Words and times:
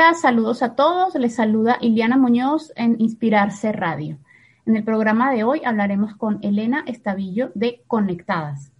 Hola, 0.00 0.14
saludos 0.14 0.62
a 0.62 0.76
todos. 0.76 1.16
Les 1.16 1.34
saluda 1.34 1.76
Iliana 1.80 2.16
Muñoz 2.16 2.72
en 2.76 2.94
Inspirarse 3.00 3.72
Radio. 3.72 4.16
En 4.64 4.76
el 4.76 4.84
programa 4.84 5.32
de 5.32 5.42
hoy 5.42 5.62
hablaremos 5.64 6.14
con 6.14 6.38
Elena 6.42 6.84
Estavillo 6.86 7.50
de 7.56 7.82
Conectadas. 7.88 8.70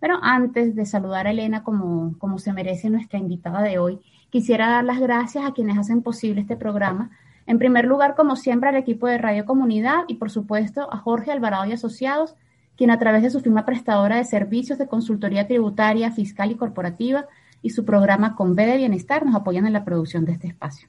Pero 0.00 0.18
antes 0.20 0.74
de 0.74 0.84
saludar 0.84 1.28
a 1.28 1.30
Elena 1.30 1.62
como, 1.62 2.18
como 2.18 2.40
se 2.40 2.52
merece 2.52 2.90
nuestra 2.90 3.20
invitada 3.20 3.62
de 3.62 3.78
hoy, 3.78 4.00
quisiera 4.30 4.68
dar 4.68 4.82
las 4.82 4.98
gracias 4.98 5.44
a 5.46 5.52
quienes 5.52 5.78
hacen 5.78 6.02
posible 6.02 6.40
este 6.40 6.56
programa. 6.56 7.12
En 7.46 7.60
primer 7.60 7.84
lugar, 7.84 8.16
como 8.16 8.34
siempre, 8.34 8.68
al 8.68 8.74
equipo 8.74 9.06
de 9.06 9.18
Radio 9.18 9.46
Comunidad 9.46 10.02
y, 10.08 10.16
por 10.16 10.32
supuesto, 10.32 10.92
a 10.92 10.98
Jorge 10.98 11.30
Alvarado 11.30 11.66
y 11.66 11.72
Asociados, 11.72 12.34
quien 12.76 12.90
a 12.90 12.98
través 12.98 13.22
de 13.22 13.30
su 13.30 13.38
firma 13.38 13.64
prestadora 13.64 14.16
de 14.16 14.24
servicios 14.24 14.76
de 14.76 14.88
consultoría 14.88 15.46
tributaria, 15.46 16.10
fiscal 16.10 16.50
y 16.50 16.56
corporativa 16.56 17.26
y 17.64 17.70
su 17.70 17.84
programa 17.86 18.36
Con 18.36 18.54
B 18.54 18.66
de 18.66 18.76
Bienestar 18.76 19.24
nos 19.24 19.34
apoyan 19.34 19.66
en 19.66 19.72
la 19.72 19.84
producción 19.84 20.26
de 20.26 20.32
este 20.32 20.48
espacio. 20.48 20.86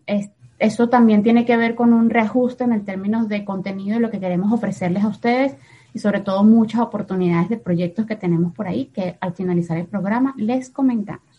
eso 0.57 0.89
también 0.89 1.21
tiene 1.21 1.45
que 1.45 1.57
ver 1.57 1.75
con 1.75 1.93
un 1.93 2.09
reajuste 2.09 2.63
en 2.63 2.73
el 2.73 2.83
términos 2.83 3.27
de 3.27 3.45
contenido 3.45 3.97
y 3.97 4.01
lo 4.01 4.09
que 4.09 4.19
queremos 4.19 4.51
ofrecerles 4.51 5.03
a 5.03 5.09
ustedes 5.09 5.55
y 5.93 5.99
sobre 5.99 6.21
todo 6.21 6.43
muchas 6.43 6.81
oportunidades 6.81 7.49
de 7.49 7.57
proyectos 7.57 8.05
que 8.05 8.15
tenemos 8.15 8.53
por 8.53 8.67
ahí 8.67 8.85
que 8.85 9.17
al 9.19 9.33
finalizar 9.33 9.77
el 9.77 9.85
programa 9.85 10.33
les 10.37 10.69
comentamos. 10.69 11.30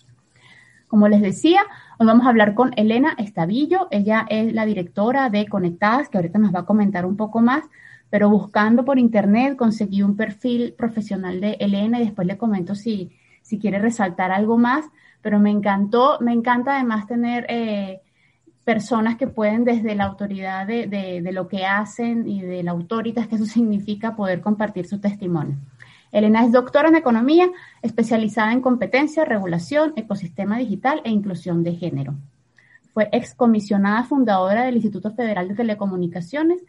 Como 0.93 1.09
les 1.09 1.23
decía, 1.23 1.63
hoy 1.97 2.07
vamos 2.07 2.27
a 2.27 2.29
hablar 2.29 2.53
con 2.53 2.75
Elena 2.77 3.15
Estavillo. 3.17 3.89
Ella 3.91 4.27
es 4.29 4.53
la 4.53 4.67
directora 4.67 5.31
de 5.31 5.47
Conectadas, 5.47 6.11
que 6.11 6.19
ahorita 6.19 6.39
nos 6.39 6.55
va 6.55 6.59
a 6.59 6.67
comentar 6.67 7.07
un 7.07 7.17
poco 7.17 7.41
más, 7.41 7.65
pero 8.11 8.29
buscando 8.29 8.85
por 8.85 8.99
internet 8.99 9.57
conseguí 9.57 10.03
un 10.03 10.19
perfil 10.19 10.75
profesional 10.77 11.41
de 11.41 11.53
Elena 11.61 11.99
y 11.99 12.05
después 12.05 12.29
le 12.29 12.37
comento 12.37 12.75
si, 12.75 13.11
si 13.41 13.59
quiere 13.59 13.79
resaltar 13.79 14.33
algo 14.33 14.59
más, 14.59 14.85
pero 15.23 15.39
me 15.39 15.49
encantó, 15.49 16.19
me 16.21 16.35
encanta 16.35 16.75
además 16.75 17.07
tener 17.07 17.47
eh, 17.49 18.03
personas 18.63 19.17
que 19.17 19.29
pueden 19.29 19.65
desde 19.65 19.95
la 19.95 20.05
autoridad 20.05 20.67
de, 20.67 20.89
de, 20.89 21.33
lo 21.33 21.49
que 21.49 21.65
hacen 21.65 22.29
y 22.29 22.43
de 22.43 22.63
la 22.63 22.73
autoridad 22.73 23.29
que 23.29 23.37
eso 23.37 23.47
significa 23.47 24.15
poder 24.15 24.43
compartir 24.43 24.87
su 24.87 25.01
testimonio. 25.01 25.57
Elena 26.13 26.45
es 26.45 26.53
doctora 26.53 26.89
en 26.89 26.97
economía, 26.97 27.51
especializada 27.81 28.53
en 28.53 28.61
competencia, 28.61 29.25
regulación, 29.25 29.95
ecosistema 29.97 30.59
digital 30.59 31.01
e 31.05 31.11
inclusión 31.11 31.65
de 31.65 31.75
género. 31.75 32.15
Fue 32.93 33.09
excomisionada 33.13 34.05
fundadora 34.05 34.65
del 34.65 34.77
Instituto 34.77 35.11
Federal 35.13 35.49
de 35.49 35.55
Telecomunicaciones, 35.55 36.63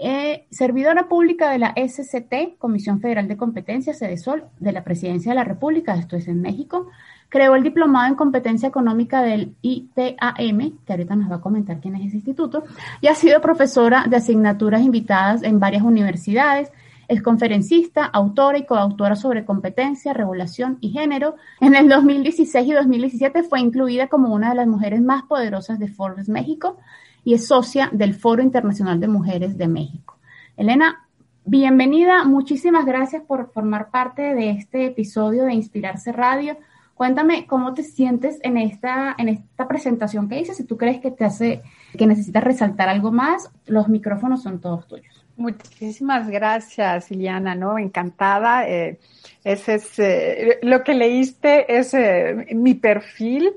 eh, 0.00 0.46
servidora 0.50 1.08
pública 1.08 1.50
de 1.50 1.58
la 1.58 1.74
SCT, 1.74 2.56
Comisión 2.58 3.00
Federal 3.00 3.26
de 3.26 3.36
Competencia, 3.36 3.92
Sol, 4.16 4.44
de 4.60 4.72
la 4.72 4.84
Presidencia 4.84 5.32
de 5.32 5.36
la 5.36 5.44
República, 5.44 5.96
esto 5.96 6.14
es 6.14 6.28
en 6.28 6.40
México. 6.40 6.88
Creó 7.28 7.56
el 7.56 7.64
diplomado 7.64 8.06
en 8.06 8.14
competencia 8.14 8.68
económica 8.68 9.22
del 9.22 9.56
ITAM, 9.60 10.78
que 10.86 10.92
ahorita 10.92 11.16
nos 11.16 11.30
va 11.30 11.36
a 11.36 11.40
comentar 11.40 11.80
quién 11.80 11.96
es 11.96 12.06
ese 12.06 12.16
instituto, 12.16 12.64
y 13.00 13.08
ha 13.08 13.14
sido 13.16 13.40
profesora 13.40 14.04
de 14.08 14.16
asignaturas 14.16 14.82
invitadas 14.82 15.42
en 15.42 15.58
varias 15.58 15.82
universidades, 15.82 16.70
es 17.08 17.22
conferencista, 17.22 18.04
autora 18.04 18.58
y 18.58 18.66
coautora 18.66 19.16
sobre 19.16 19.46
competencia, 19.46 20.12
regulación 20.12 20.76
y 20.82 20.90
género. 20.90 21.36
En 21.58 21.74
el 21.74 21.88
2016 21.88 22.68
y 22.68 22.72
2017 22.72 23.42
fue 23.44 23.60
incluida 23.60 24.08
como 24.08 24.32
una 24.34 24.50
de 24.50 24.56
las 24.56 24.66
mujeres 24.66 25.00
más 25.00 25.22
poderosas 25.22 25.78
de 25.78 25.88
Forbes 25.88 26.28
México 26.28 26.76
y 27.24 27.32
es 27.32 27.46
socia 27.46 27.88
del 27.92 28.14
Foro 28.14 28.42
Internacional 28.42 29.00
de 29.00 29.08
Mujeres 29.08 29.56
de 29.56 29.68
México. 29.68 30.18
Elena, 30.58 31.08
bienvenida. 31.46 32.24
Muchísimas 32.24 32.84
gracias 32.84 33.22
por 33.22 33.52
formar 33.52 33.90
parte 33.90 34.34
de 34.34 34.50
este 34.50 34.84
episodio 34.84 35.44
de 35.44 35.54
Inspirarse 35.54 36.12
Radio. 36.12 36.58
Cuéntame 36.94 37.46
cómo 37.46 37.72
te 37.72 37.84
sientes 37.84 38.38
en 38.42 38.58
esta, 38.58 39.14
en 39.16 39.28
esta 39.28 39.66
presentación 39.66 40.28
que 40.28 40.40
hice. 40.40 40.52
Si 40.52 40.64
tú 40.64 40.76
crees 40.76 41.00
que 41.00 41.10
te 41.10 41.24
hace, 41.24 41.62
que 41.96 42.06
necesitas 42.06 42.44
resaltar 42.44 42.90
algo 42.90 43.12
más, 43.12 43.50
los 43.66 43.88
micrófonos 43.88 44.42
son 44.42 44.60
todos 44.60 44.86
tuyos. 44.86 45.17
Muchísimas 45.38 46.28
gracias, 46.28 47.12
Iliana, 47.12 47.54
¿no? 47.54 47.78
Encantada. 47.78 48.68
Eh, 48.68 48.98
ese 49.44 49.76
es 49.76 49.98
eh, 50.00 50.58
lo 50.62 50.82
que 50.82 50.94
leíste, 50.94 51.78
es 51.78 51.94
eh, 51.94 52.48
mi 52.56 52.74
perfil, 52.74 53.52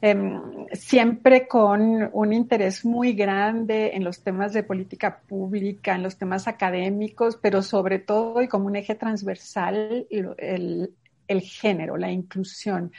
em, 0.00 0.40
siempre 0.72 1.48
con 1.48 2.08
un 2.12 2.32
interés 2.32 2.84
muy 2.84 3.14
grande 3.14 3.96
en 3.96 4.04
los 4.04 4.22
temas 4.22 4.52
de 4.52 4.62
política 4.62 5.22
pública, 5.26 5.96
en 5.96 6.04
los 6.04 6.16
temas 6.16 6.46
académicos, 6.46 7.36
pero 7.42 7.62
sobre 7.62 7.98
todo 7.98 8.40
y 8.40 8.46
como 8.46 8.66
un 8.66 8.76
eje 8.76 8.94
transversal, 8.94 10.06
el 10.08 11.40
género, 11.40 11.96
la 11.96 12.12
inclusión. 12.12 12.92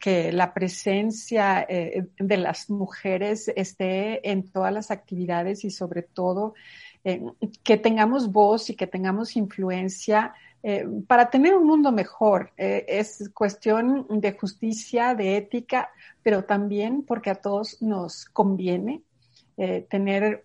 que 0.00 0.32
la 0.32 0.54
presencia 0.54 1.66
de 1.68 2.36
las 2.38 2.70
mujeres 2.70 3.52
esté 3.54 4.26
en 4.30 4.50
todas 4.50 4.72
las 4.72 4.90
actividades 4.90 5.64
y 5.64 5.70
sobre 5.70 6.02
todo 6.02 6.54
eh, 7.08 7.22
que 7.62 7.76
tengamos 7.76 8.32
voz 8.32 8.68
y 8.68 8.74
que 8.74 8.88
tengamos 8.88 9.36
influencia 9.36 10.34
eh, 10.64 10.84
para 11.06 11.30
tener 11.30 11.54
un 11.54 11.64
mundo 11.64 11.92
mejor. 11.92 12.50
Eh, 12.56 12.84
es 12.88 13.30
cuestión 13.32 14.08
de 14.10 14.32
justicia, 14.32 15.14
de 15.14 15.36
ética, 15.36 15.88
pero 16.24 16.42
también 16.42 17.04
porque 17.04 17.30
a 17.30 17.36
todos 17.36 17.80
nos 17.80 18.24
conviene 18.24 19.02
tener 19.88 20.44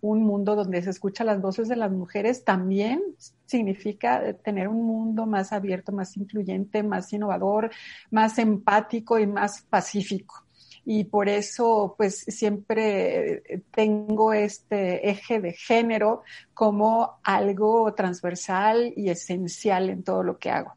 un 0.00 0.22
mundo 0.22 0.54
donde 0.54 0.80
se 0.80 0.90
escuchan 0.90 1.26
las 1.26 1.40
voces 1.40 1.66
de 1.66 1.74
las 1.74 1.90
mujeres 1.90 2.44
también 2.44 3.02
significa 3.46 4.32
tener 4.44 4.68
un 4.68 4.84
mundo 4.86 5.26
más 5.26 5.52
abierto, 5.52 5.90
más 5.90 6.16
incluyente, 6.16 6.84
más 6.84 7.12
innovador, 7.12 7.72
más 8.12 8.38
empático 8.38 9.18
y 9.18 9.26
más 9.26 9.62
pacífico 9.62 10.43
y 10.84 11.04
por 11.04 11.28
eso 11.28 11.94
pues 11.96 12.18
siempre 12.18 13.42
tengo 13.70 14.32
este 14.32 15.10
eje 15.10 15.40
de 15.40 15.52
género 15.52 16.22
como 16.52 17.18
algo 17.22 17.92
transversal 17.94 18.92
y 18.96 19.08
esencial 19.08 19.90
en 19.90 20.02
todo 20.02 20.22
lo 20.22 20.38
que 20.38 20.50
hago. 20.50 20.74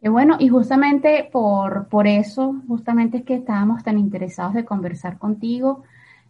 Qué 0.00 0.08
bueno, 0.08 0.36
y 0.40 0.48
justamente 0.48 1.28
por, 1.30 1.86
por 1.88 2.08
eso, 2.08 2.60
justamente 2.66 3.18
es 3.18 3.24
que 3.24 3.34
estábamos 3.34 3.84
tan 3.84 3.98
interesados 3.98 4.52
de 4.52 4.64
conversar 4.64 5.16
contigo. 5.16 5.84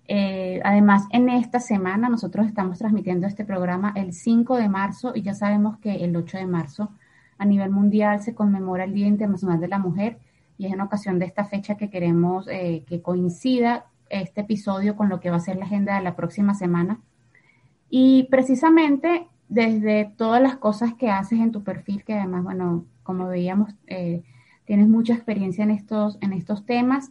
Eh, 0.07 0.61
además, 0.63 1.05
en 1.11 1.31
esta 1.31 1.59
semana 1.59 2.11
nosotros 2.11 2.47
estamos 2.47 2.79
transmitiendo 2.79 3.27
este 3.27 3.47
programa 3.47 3.95
el 3.97 4.13
5 4.13 4.57
de 4.57 4.69
marzo 4.69 5.13
y 5.15 5.23
ya 5.23 5.33
sabemos 5.33 5.79
que 5.79 6.05
el 6.05 6.15
8 6.15 6.37
de 6.37 6.47
marzo 6.47 6.91
a 7.39 7.47
nivel 7.47 7.71
mundial 7.71 8.21
se 8.21 8.35
conmemora 8.35 8.85
el 8.85 8.93
Día 8.93 9.07
Internacional 9.07 9.59
de 9.59 9.69
la 9.69 9.79
Mujer 9.79 10.19
y 10.59 10.67
es 10.67 10.73
en 10.73 10.81
ocasión 10.81 11.19
de 11.19 11.27
esta 11.27 11.45
fecha 11.45 11.77
que 11.77 11.91
queremos 11.91 12.47
eh, 12.49 12.85
que 12.87 13.03
coincida 13.03 13.87
este 14.11 14.43
episodio 14.43 14.97
con 14.97 15.09
lo 15.09 15.21
que 15.21 15.31
va 15.31 15.37
a 15.37 15.41
ser 15.41 15.57
la 15.57 15.65
agenda 15.65 15.97
de 15.97 16.03
la 16.03 16.17
próxima 16.17 16.55
semana. 16.55 17.01
Y 17.89 18.25
precisamente 18.31 19.27
desde 19.49 20.13
todas 20.17 20.41
las 20.41 20.57
cosas 20.57 20.95
que 20.95 21.11
haces 21.11 21.41
en 21.41 21.53
tu 21.53 21.63
perfil, 21.63 22.05
que 22.05 22.15
además, 22.15 22.45
bueno, 22.45 22.87
como 23.03 23.29
veíamos, 23.29 23.75
eh, 23.87 24.23
tienes 24.65 24.89
mucha 24.89 25.15
experiencia 25.15 25.65
en 25.65 25.71
estos, 25.71 26.17
en 26.21 26.33
estos 26.33 26.65
temas, 26.65 27.11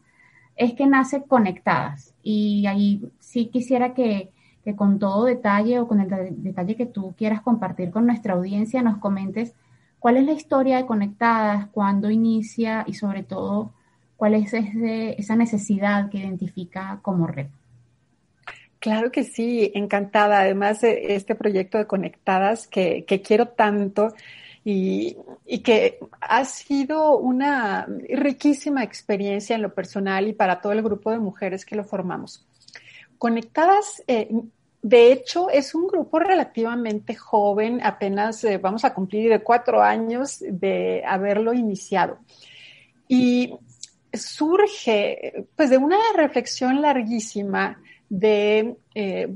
es 0.55 0.73
que 0.73 0.87
nace 0.87 1.23
conectadas. 1.23 2.15
Y 2.23 2.65
ahí 2.65 3.11
sí 3.19 3.47
quisiera 3.47 3.93
que, 3.93 4.31
que 4.63 4.75
con 4.75 4.99
todo 4.99 5.25
detalle 5.25 5.79
o 5.79 5.87
con 5.87 6.01
el 6.01 6.09
detalle 6.41 6.75
que 6.75 6.85
tú 6.85 7.13
quieras 7.17 7.41
compartir 7.41 7.91
con 7.91 8.05
nuestra 8.05 8.33
audiencia 8.33 8.81
nos 8.81 8.97
comentes 8.97 9.53
cuál 10.01 10.17
es 10.17 10.25
la 10.25 10.31
historia 10.31 10.77
de 10.77 10.87
Conectadas, 10.87 11.67
cuándo 11.67 12.09
inicia 12.09 12.83
y 12.87 12.95
sobre 12.95 13.21
todo 13.21 13.71
cuál 14.17 14.33
es 14.33 14.51
esa 14.51 15.35
necesidad 15.35 16.09
que 16.09 16.17
identifica 16.17 16.99
como 17.03 17.27
red. 17.27 17.47
Claro 18.79 19.11
que 19.11 19.23
sí, 19.23 19.71
encantada. 19.75 20.39
Además 20.39 20.81
de 20.81 21.13
este 21.15 21.35
proyecto 21.35 21.77
de 21.77 21.85
Conectadas 21.85 22.67
que, 22.67 23.05
quiero 23.23 23.49
tanto 23.49 24.11
y, 24.65 25.17
que 25.63 25.99
ha 26.19 26.45
sido 26.45 27.19
una 27.19 27.85
riquísima 28.09 28.83
experiencia 28.83 29.55
en 29.55 29.61
lo 29.61 29.75
personal 29.75 30.27
y 30.27 30.33
para 30.33 30.61
todo 30.61 30.73
el 30.73 30.81
grupo 30.81 31.11
de 31.11 31.19
mujeres 31.19 31.63
que 31.63 31.75
lo 31.75 31.83
formamos. 31.83 32.43
Conectadas, 33.19 34.01
eh, 34.07 34.31
de 34.81 35.11
hecho, 35.11 35.49
es 35.49 35.75
un 35.75 35.87
grupo 35.87 36.17
relativamente 36.17 37.15
joven, 37.15 37.81
apenas 37.83 38.43
eh, 38.43 38.57
vamos 38.57 38.83
a 38.83 38.93
cumplir 38.93 39.41
cuatro 39.43 39.81
años 39.81 40.39
de 40.39 41.03
haberlo 41.05 41.53
iniciado. 41.53 42.19
Y 43.07 43.53
surge 44.11 45.45
pues 45.55 45.69
de 45.69 45.77
una 45.77 45.97
reflexión 46.15 46.81
larguísima 46.81 47.79
de 48.09 48.75
eh, 48.95 49.33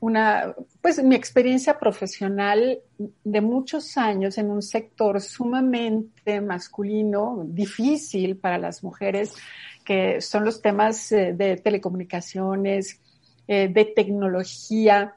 una, 0.00 0.54
pues 0.80 1.02
mi 1.02 1.14
experiencia 1.14 1.78
profesional 1.78 2.80
de 2.98 3.40
muchos 3.40 3.96
años 3.96 4.36
en 4.36 4.50
un 4.50 4.60
sector 4.60 5.20
sumamente 5.20 6.40
masculino, 6.40 7.44
difícil 7.46 8.36
para 8.36 8.58
las 8.58 8.82
mujeres, 8.82 9.34
que 9.84 10.20
son 10.20 10.44
los 10.44 10.60
temas 10.60 11.12
eh, 11.12 11.32
de 11.32 11.56
telecomunicaciones, 11.56 13.00
eh, 13.48 13.68
de 13.68 13.84
tecnología, 13.84 15.14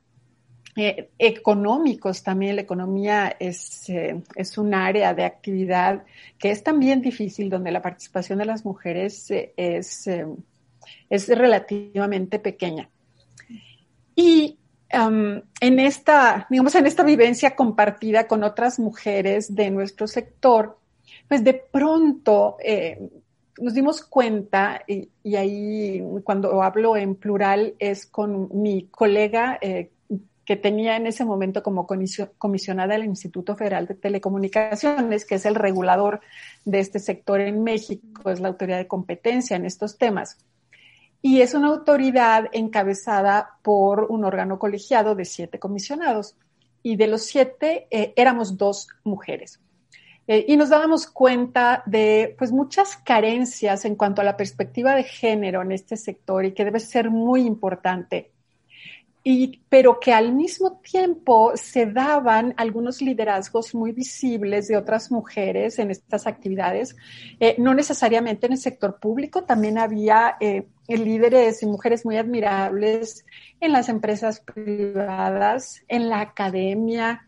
económicos 1.17 2.21
también. 2.21 2.57
La 2.57 2.63
economía 2.63 3.33
es, 3.39 3.89
es 3.89 4.57
un 4.57 4.73
área 4.73 5.13
de 5.13 5.23
actividad 5.23 6.03
que 6.37 6.51
es 6.51 6.63
también 6.63 7.01
difícil, 7.01 7.49
donde 7.49 7.71
la 7.71 7.81
participación 7.81 8.39
de 8.39 8.45
las 8.45 8.65
mujeres 8.65 9.31
es, 9.55 10.09
es 11.09 11.29
relativamente 11.29 12.39
pequeña. 12.39 12.89
Y 14.15 14.57
um, 14.93 15.41
en 15.59 15.79
esta, 15.79 16.47
digamos, 16.49 16.73
en 16.75 16.87
esta 16.87 17.03
vivencia 17.03 17.55
compartida 17.55 18.27
con 18.27 18.43
otras 18.43 18.79
mujeres 18.79 19.53
de 19.53 19.69
nuestro 19.69 20.07
sector, 20.07 20.79
pues 21.27 21.43
de 21.43 21.53
pronto 21.53 22.57
eh, 22.63 23.09
nos 23.59 23.73
dimos 23.73 24.03
cuenta, 24.03 24.81
y, 24.87 25.35
ahí 25.35 26.03
cuando 26.23 26.61
hablo 26.61 26.97
en 26.97 27.15
plural 27.15 27.75
es 27.79 28.05
con 28.05 28.49
mi 28.61 28.87
colega 28.87 29.57
eh, 29.61 29.91
que 30.45 30.55
tenía 30.55 30.95
en 30.95 31.07
ese 31.07 31.25
momento 31.25 31.63
como 31.63 31.87
comisionada 32.37 32.93
del 32.93 33.05
Instituto 33.05 33.55
Federal 33.55 33.87
de 33.87 33.95
Telecomunicaciones, 33.95 35.25
que 35.25 35.35
es 35.35 35.45
el 35.45 35.55
regulador 35.55 36.21
de 36.65 36.79
este 36.79 36.99
sector 36.99 37.41
en 37.41 37.63
México, 37.63 38.29
es 38.29 38.39
la 38.39 38.49
autoridad 38.49 38.77
de 38.77 38.87
competencia 38.87 39.55
en 39.55 39.65
estos 39.65 39.97
temas 39.97 40.37
y 41.25 41.41
es 41.41 41.55
una 41.55 41.69
autoridad 41.69 42.49
encabezada 42.51 43.57
por 43.63 44.05
un 44.11 44.25
órgano 44.25 44.59
colegiado 44.59 45.15
de 45.15 45.25
siete 45.25 45.57
comisionados. 45.57 46.35
Y 46.83 46.97
de 46.97 47.07
los 47.07 47.23
siete 47.23 47.87
eh, 47.89 48.13
éramos 48.15 48.59
dos 48.59 48.89
mujeres. 49.03 49.59
Eh, 50.27 50.45
y 50.47 50.57
nos 50.57 50.69
dábamos 50.69 51.07
cuenta 51.07 51.83
de 51.85 52.35
pues 52.37 52.51
muchas 52.51 52.97
carencias 52.97 53.85
en 53.85 53.95
cuanto 53.95 54.21
a 54.21 54.25
la 54.25 54.37
perspectiva 54.37 54.95
de 54.95 55.03
género 55.03 55.61
en 55.61 55.71
este 55.71 55.97
sector 55.97 56.45
y 56.45 56.53
que 56.53 56.65
debe 56.65 56.79
ser 56.79 57.11
muy 57.11 57.41
importante. 57.41 58.31
Y, 59.27 59.59
pero 59.69 59.99
que 59.99 60.13
al 60.13 60.33
mismo 60.33 60.79
tiempo 60.83 61.53
se 61.55 61.87
daban 61.87 62.53
algunos 62.57 63.01
liderazgos 63.01 63.73
muy 63.73 63.91
visibles 63.91 64.67
de 64.67 64.77
otras 64.77 65.11
mujeres 65.11 65.79
en 65.79 65.89
estas 65.89 66.27
actividades, 66.27 66.95
eh, 67.39 67.55
no 67.57 67.73
necesariamente 67.73 68.45
en 68.45 68.53
el 68.53 68.59
sector 68.59 68.99
público, 68.99 69.43
también 69.43 69.79
había 69.79 70.37
eh, 70.39 70.67
líderes 70.87 71.63
y 71.63 71.65
mujeres 71.65 72.05
muy 72.05 72.17
admirables 72.17 73.25
en 73.59 73.71
las 73.71 73.89
empresas 73.89 74.41
privadas, 74.41 75.81
en 75.87 76.09
la 76.09 76.21
academia, 76.21 77.27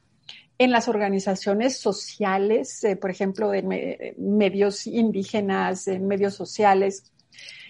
en 0.57 0.71
las 0.71 0.87
organizaciones 0.87 1.77
sociales, 1.77 2.83
eh, 2.83 2.95
por 2.95 3.11
ejemplo, 3.11 3.49
de 3.49 4.15
medios 4.17 4.87
indígenas, 4.87 5.87
medios 5.87 6.33
sociales. 6.33 7.11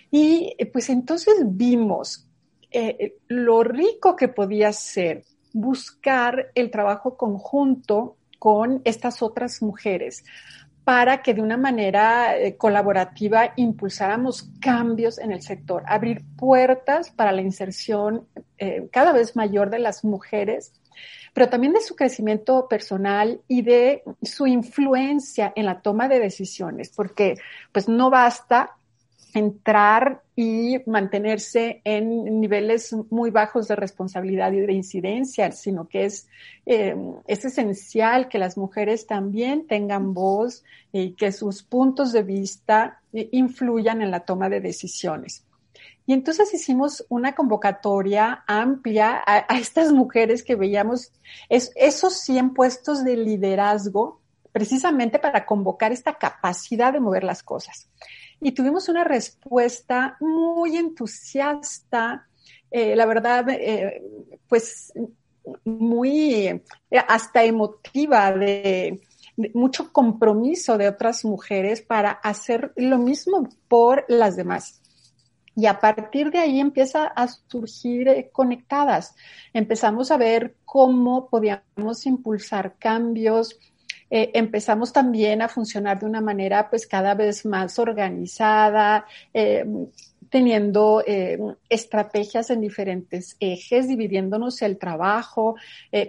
Y 0.10 0.56
pues 0.72 0.90
entonces 0.90 1.36
vimos 1.44 2.28
eh, 2.72 3.16
lo 3.28 3.64
rico 3.64 4.16
que 4.16 4.28
podía 4.28 4.72
ser 4.74 5.24
buscar 5.54 6.52
el 6.56 6.70
trabajo 6.70 7.18
conjunto 7.18 8.18
con 8.40 8.82
estas 8.86 9.22
otras 9.22 9.62
mujeres 9.62 10.24
para 10.84 11.22
que 11.22 11.34
de 11.34 11.42
una 11.42 11.58
manera 11.58 12.38
eh, 12.38 12.56
colaborativa 12.56 13.52
impulsáramos 13.58 14.50
cambios 14.62 15.18
en 15.18 15.34
el 15.34 15.42
sector, 15.42 15.84
abrir 15.86 16.24
puertas 16.38 17.12
para 17.12 17.34
la 17.34 17.42
inserción 17.42 18.26
eh, 18.58 18.88
cada 18.90 19.12
vez 19.12 19.36
mayor 19.36 19.70
de 19.70 19.80
las 19.80 20.06
mujeres, 20.06 20.72
pero 21.34 21.50
también 21.50 21.74
de 21.74 21.82
su 21.82 21.96
crecimiento 21.96 22.68
personal 22.68 23.42
y 23.48 23.62
de 23.62 24.04
su 24.22 24.48
influencia 24.48 25.54
en 25.56 25.66
la 25.66 25.82
toma 25.82 26.08
de 26.08 26.20
decisiones, 26.20 26.90
porque 26.90 27.36
pues 27.72 27.88
no 27.88 28.10
basta 28.10 28.78
entrar 29.34 30.24
y 30.36 30.78
mantenerse 30.86 31.82
en 31.84 32.40
niveles 32.40 32.96
muy 33.10 33.30
bajos 33.30 33.68
de 33.68 33.76
responsabilidad 33.76 34.52
y 34.52 34.62
de 34.62 34.74
incidencia, 34.74 35.52
sino 35.52 35.88
que 35.88 36.06
es, 36.06 36.28
eh, 36.66 36.96
es 37.28 37.46
esencial 37.46 38.30
que 38.30 38.40
las 38.40 38.58
mujeres 38.58 39.08
también 39.08 39.68
tengan 39.68 40.14
voz 40.14 40.64
y 40.92 41.12
que 41.12 41.32
sus 41.32 41.64
puntos 41.64 42.12
de 42.14 42.24
vista 42.24 43.02
eh, 43.14 43.30
influyan 43.32 44.02
en 44.02 44.12
la 44.12 44.22
toma 44.22 44.50
de 44.50 44.62
decisiones. 44.62 45.44
Y 46.08 46.14
entonces 46.14 46.52
hicimos 46.54 47.06
una 47.10 47.36
convocatoria 47.36 48.44
amplia 48.48 49.22
a, 49.24 49.40
estas 49.58 49.92
mujeres 49.92 50.42
que 50.42 50.56
veíamos 50.56 51.12
es, 51.50 51.72
esos 51.76 52.16
100 52.22 52.56
puestos 52.56 53.04
de 53.04 53.16
liderazgo 53.18 54.22
precisamente 54.52 55.20
para 55.20 55.46
convocar 55.46 55.92
esta 55.92 56.16
capacidad 56.16 56.92
de 56.92 57.00
mover 57.00 57.24
las 57.24 57.44
cosas 57.44 57.88
y 58.40 58.52
tuvimos 58.52 58.90
una 58.90 59.04
respuesta 59.04 60.18
muy 60.20 60.78
entusiasta, 60.78 62.28
eh, 62.70 62.96
la 62.96 63.06
verdad, 63.06 63.50
eh, 63.50 64.04
pues 64.48 64.94
muy 65.64 66.48
eh, 66.48 66.64
hasta 67.08 67.44
emotiva 67.44 68.32
de, 68.32 69.02
mucho 69.54 69.92
compromiso 69.94 70.78
de 70.78 70.88
otras 70.88 71.24
mujeres 71.24 71.82
para 71.82 72.12
hacer 72.12 72.74
lo 72.76 72.98
mismo 72.98 73.48
por 73.68 74.04
las 74.08 74.36
demás. 74.36 74.82
Y 75.58 75.66
a 75.66 75.80
partir 75.80 76.30
de 76.30 76.38
ahí 76.38 76.60
empieza 76.60 77.08
a 77.08 77.28
surgir 77.28 78.30
conectadas. 78.32 79.16
Empezamos 79.52 80.12
a 80.12 80.18
ver 80.18 80.56
cómo 80.64 81.28
podíamos 81.30 82.06
impulsar 82.06 82.76
cambios, 82.78 83.60
eh, 84.10 84.32
empezamos 84.36 84.94
también 84.94 85.42
a 85.42 85.50
funcionar 85.50 86.00
de 86.00 86.06
una 86.06 86.22
manera 86.22 86.70
pues 86.70 86.88
cada 86.88 87.14
vez 87.14 87.46
más 87.46 87.78
organizada, 87.78 89.06
eh, 89.34 89.66
teniendo 90.30 91.04
eh, 91.06 91.38
estrategias 91.70 92.50
en 92.50 92.62
diferentes 92.62 93.36
ejes, 93.40 93.88
dividiéndonos 93.88 94.62
el 94.62 94.78
trabajo 94.78 95.56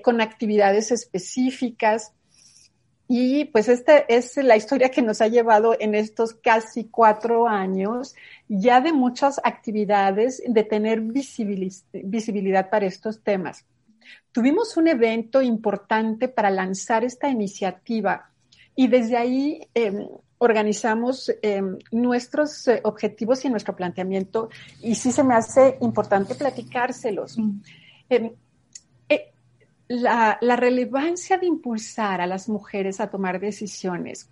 con 0.03 0.21
actividades 0.21 0.91
específicas. 0.91 2.13
Y 3.11 3.47
pues 3.47 3.69
esta 3.69 3.97
es 3.97 4.37
la 4.37 4.57
historia 4.57 4.91
que 4.91 5.01
nos 5.01 5.23
ha 5.23 5.29
llevado 5.29 5.75
en 5.81 5.95
estos 5.95 6.35
casi 6.35 6.85
cuatro 6.85 7.49
años 7.49 8.15
ya 8.49 8.83
de 8.83 8.93
muchas 8.93 9.41
actividades, 9.43 10.43
de 10.47 10.63
tener 10.63 11.01
visibilidad 11.01 12.69
para 12.69 12.85
estos 12.85 13.23
temas. 13.23 13.65
Tuvimos 14.31 14.77
un 14.77 14.89
evento 14.89 15.41
importante 15.41 16.29
para 16.29 16.51
lanzar 16.51 17.03
esta 17.03 17.31
iniciativa 17.31 18.31
y 18.77 18.89
desde 18.89 19.17
ahí 19.17 19.67
em, 19.73 20.07
organizamos 20.37 21.33
em, 21.41 21.79
nuestros 21.91 22.69
eh, 22.69 22.81
objetivos 22.85 23.43
y 23.45 23.49
nuestro 23.49 23.75
planteamiento 23.75 24.51
y 24.83 24.95
sí 24.95 25.13
se 25.13 25.25
me 25.25 25.35
hace 25.35 25.79
importante 25.81 26.35
platicárselos. 26.35 27.39
Mm. 27.39 27.61
Em, 28.11 28.25
eh, 28.27 28.35
la, 29.89 30.39
relevancia 30.41 31.39
de 31.39 31.47
impulsar 31.47 32.21
a 32.21 32.27
las 32.27 32.49
mujeres 32.49 33.01
a 33.01 33.11
tomar 33.11 33.41
decisiones 33.41 34.29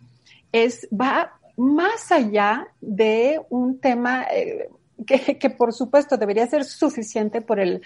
es, 0.53 0.89
va 0.93 1.39
más 1.57 2.13
allá 2.13 2.69
de 2.81 3.41
un 3.49 3.81
tema 3.81 4.27
eh, 4.31 4.69
que, 5.07 5.51
por 5.51 5.73
supuesto 5.73 6.17
debería 6.17 6.47
ser 6.47 6.65
suficiente 6.65 7.41
por 7.41 7.59
el, 7.61 7.83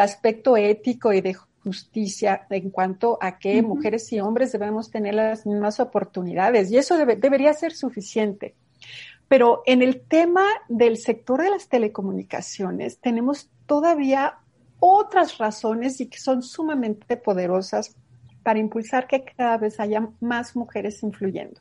aspecto 0.00 0.56
ético 0.56 1.12
y 1.12 1.20
de 1.20 1.34
justicia 1.34 2.46
en 2.48 2.70
cuanto 2.70 3.18
a 3.20 3.38
que 3.38 3.60
mujeres 3.60 4.10
y 4.12 4.20
hombres 4.20 4.52
debemos 4.52 4.90
tener 4.90 5.14
las 5.14 5.44
mismas 5.46 5.78
oportunidades 5.78 6.70
y 6.70 6.78
eso 6.78 6.96
debería 6.96 7.52
ser 7.52 7.72
suficiente. 7.72 8.54
Pero 9.28 9.62
en 9.66 9.82
el 9.82 10.00
tema 10.00 10.44
del 10.68 10.96
sector 10.96 11.42
de 11.42 11.50
las 11.50 11.68
telecomunicaciones 11.68 12.98
tenemos 12.98 13.48
todavía 13.66 14.39
otras 14.80 15.38
razones 15.38 16.00
y 16.00 16.06
que 16.06 16.18
son 16.18 16.42
sumamente 16.42 17.16
poderosas 17.16 17.94
para 18.42 18.58
impulsar 18.58 19.06
que 19.06 19.22
cada 19.24 19.58
vez 19.58 19.78
haya 19.78 20.08
más 20.20 20.56
mujeres 20.56 21.02
influyendo. 21.02 21.60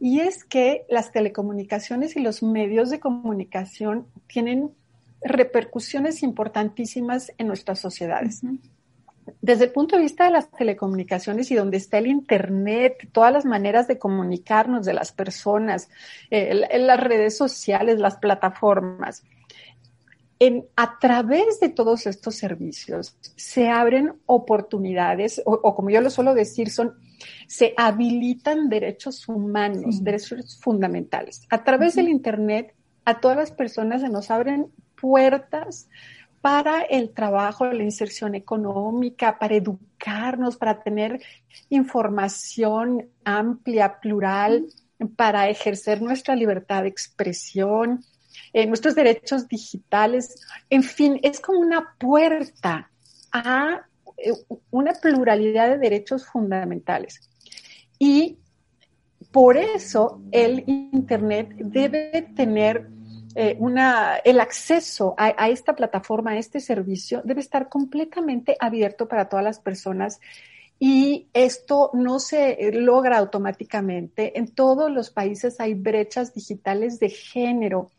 Y 0.00 0.20
es 0.20 0.44
que 0.44 0.86
las 0.88 1.12
telecomunicaciones 1.12 2.16
y 2.16 2.20
los 2.20 2.42
medios 2.42 2.88
de 2.88 3.00
comunicación 3.00 4.06
tienen 4.26 4.70
repercusiones 5.22 6.22
importantísimas 6.22 7.32
en 7.36 7.46
nuestras 7.46 7.78
sociedades. 7.78 8.40
Desde 9.42 9.64
el 9.64 9.72
punto 9.72 9.96
de 9.96 10.02
vista 10.02 10.24
de 10.24 10.30
las 10.30 10.50
telecomunicaciones 10.50 11.50
y 11.50 11.54
donde 11.54 11.76
está 11.76 11.98
el 11.98 12.06
Internet, 12.06 13.10
todas 13.12 13.32
las 13.32 13.44
maneras 13.44 13.86
de 13.86 13.98
comunicarnos 13.98 14.86
de 14.86 14.94
las 14.94 15.12
personas, 15.12 15.90
eh, 16.30 16.66
en 16.70 16.86
las 16.86 16.98
redes 16.98 17.36
sociales, 17.36 17.98
las 17.98 18.16
plataformas, 18.16 19.22
en, 20.40 20.66
a 20.74 20.98
través 20.98 21.60
de 21.60 21.68
todos 21.68 22.06
estos 22.06 22.34
servicios 22.34 23.16
se 23.36 23.68
abren 23.68 24.14
oportunidades, 24.24 25.40
o, 25.44 25.74
como 25.74 25.90
yo 25.90 26.00
lo 26.00 26.08
suelo 26.08 26.34
decir, 26.34 26.70
son, 26.70 26.94
se 27.46 27.74
habilitan 27.76 28.70
derechos 28.70 29.28
humanos, 29.28 30.02
derechos 30.02 30.58
fundamentales. 30.60 31.46
A 31.50 31.62
través 31.62 31.94
del 31.94 32.08
Internet, 32.08 32.74
a 33.04 33.20
todas 33.20 33.36
las 33.36 33.52
personas 33.52 34.00
se 34.00 34.08
nos 34.08 34.30
abren 34.30 34.72
puertas 34.98 35.88
para 36.40 36.80
el 36.80 37.10
trabajo, 37.10 37.66
la 37.66 37.82
inserción 37.82 38.34
económica, 38.34 39.38
para 39.38 39.56
educarnos, 39.56 40.56
para 40.56 40.82
tener 40.82 41.20
información 41.68 43.10
amplia, 43.24 44.00
plural, 44.00 44.64
para 45.16 45.50
ejercer 45.50 46.00
nuestra 46.00 46.34
libertad 46.34 46.82
de 46.82 46.88
expresión, 46.88 48.04
eh, 48.52 48.66
nuestros 48.66 48.94
derechos 48.94 49.48
digitales, 49.48 50.40
en 50.68 50.82
fin, 50.82 51.20
es 51.22 51.40
como 51.40 51.60
una 51.60 51.94
puerta 51.98 52.90
a 53.32 53.86
eh, 54.16 54.32
una 54.70 54.92
pluralidad 54.92 55.68
de 55.70 55.78
derechos 55.78 56.26
fundamentales. 56.26 57.28
Y 57.98 58.38
por 59.30 59.56
eso 59.56 60.20
el 60.32 60.64
Internet 60.66 61.50
debe 61.56 62.22
tener 62.34 62.88
eh, 63.34 63.56
una, 63.60 64.16
el 64.16 64.40
acceso 64.40 65.14
a, 65.16 65.34
a, 65.36 65.48
esta 65.48 65.76
plataforma, 65.76 66.32
a 66.32 66.38
este 66.38 66.58
servicio, 66.58 67.22
debe 67.24 67.40
estar 67.40 67.68
completamente 67.68 68.56
abierto 68.58 69.06
para 69.06 69.28
todas 69.28 69.44
las 69.44 69.60
personas 69.60 70.18
y 70.82 71.28
esto 71.34 71.90
no 71.92 72.18
se 72.18 72.72
logra 72.72 73.18
automáticamente. 73.18 74.38
En 74.38 74.48
todos 74.48 74.90
los 74.90 75.10
países 75.10 75.60
hay 75.60 75.74
brechas 75.74 76.32
digitales 76.34 76.98
de 76.98 77.10
género 77.10 77.90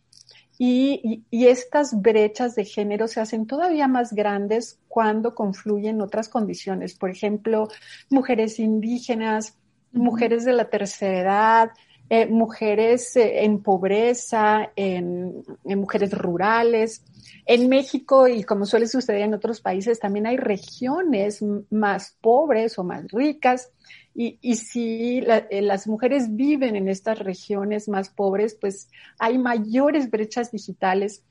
y, 0.64 1.26
estas 1.32 2.00
brechas 2.04 2.54
de 2.54 2.66
género 2.66 3.08
se 3.08 3.20
hacen 3.20 3.48
todavía 3.48 3.88
más 3.88 4.14
grandes 4.14 4.80
cuando 4.88 5.34
confluyen 5.34 6.02
otras 6.02 6.30
condiciones, 6.30 6.94
por 6.94 7.10
ejemplo, 7.10 7.68
mujeres 8.12 8.60
indígenas, 8.60 9.58
mujeres 9.92 10.46
de 10.46 10.54
la 10.54 10.70
tercera 10.70 11.20
edad, 11.20 11.72
eh, 12.14 12.26
mujeres 12.26 13.16
eh, 13.16 13.46
en 13.46 13.64
pobreza, 13.64 14.70
en, 14.76 15.46
mujeres 15.64 16.12
rurales. 16.12 17.06
En 17.46 17.70
México 17.70 18.28
y 18.28 18.44
como 18.44 18.66
suele 18.66 18.88
suceder 18.88 19.22
en 19.22 19.34
otros 19.34 19.62
países, 19.62 19.98
también 19.98 20.28
hay 20.28 20.36
regiones 20.36 21.42
más 21.70 22.18
pobres 22.20 22.78
o 22.78 22.84
más 22.84 23.10
ricas. 23.14 23.72
Y, 24.14 24.38
y 24.42 24.58
si 24.58 25.20
eh, 25.20 25.62
las 25.62 25.88
mujeres 25.88 26.36
viven 26.36 26.76
en 26.76 26.90
estas 26.90 27.18
regiones 27.18 27.88
más 27.88 28.10
pobres, 28.10 28.58
pues 28.60 28.90
hay 29.18 29.38
mayores 29.38 30.12
brechas 30.12 30.52
digitales. 30.52 31.24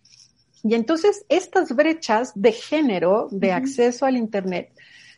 Y 0.62 0.72
entonces 0.74 1.26
estas 1.28 1.76
brechas 1.76 2.32
de 2.34 2.52
género, 2.52 3.28
de 3.30 3.52
acceso 3.52 4.06
al 4.06 4.16
Internet, 4.16 4.70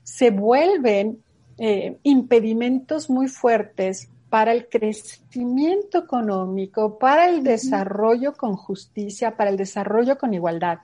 se 0.02 0.31
vuelven 0.31 1.23
eh, 1.59 1.99
impedimentos 2.02 3.09
muy 3.09 3.28
fuertes 3.28 4.09
para 4.33 4.53
el 4.53 4.67
crecimiento 4.71 5.99
económico, 5.99 6.99
para 6.99 7.29
el 7.29 7.45
desarrollo 7.45 8.33
con 8.33 8.57
justicia, 8.57 9.37
para 9.37 9.51
el 9.51 9.59
desarrollo 9.59 10.17
con 10.17 10.33
igualdad. 10.33 10.79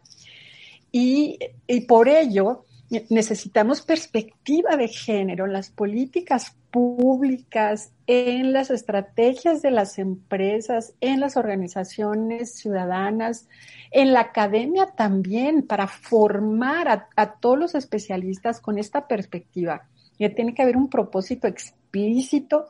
Y, 0.93 1.39
y 1.67 1.81
por 1.87 2.11
ello, 2.11 2.67
necesitamos 3.09 3.81
perspectiva 3.81 4.77
de 4.77 4.89
género 4.89 5.47
en 5.47 5.55
las 5.55 5.71
políticas 5.71 6.59
públicas, 6.71 7.91
en 8.07 8.53
las 8.53 8.71
estrategias 8.71 9.63
de 9.63 9.71
las 9.71 9.99
empresas, 9.99 10.93
en 11.01 11.19
las 11.19 11.39
organizaciones 11.39 12.53
ciudadanas, 12.55 13.49
en 13.93 14.13
la 14.13 14.21
academia 14.21 14.89
también, 14.95 15.67
para 15.67 15.87
formar 15.87 17.09
a, 17.17 17.33
todos 17.41 17.59
los 17.59 17.75
especialistas 17.75 18.61
con 18.61 18.77
esta 18.77 19.09
perspectiva. 19.09 19.89
Y 20.19 20.29
tiene 20.35 20.53
que 20.53 20.61
haber 20.61 20.77
un 20.77 20.91
propósito 20.91 21.49
explícito 21.49 22.67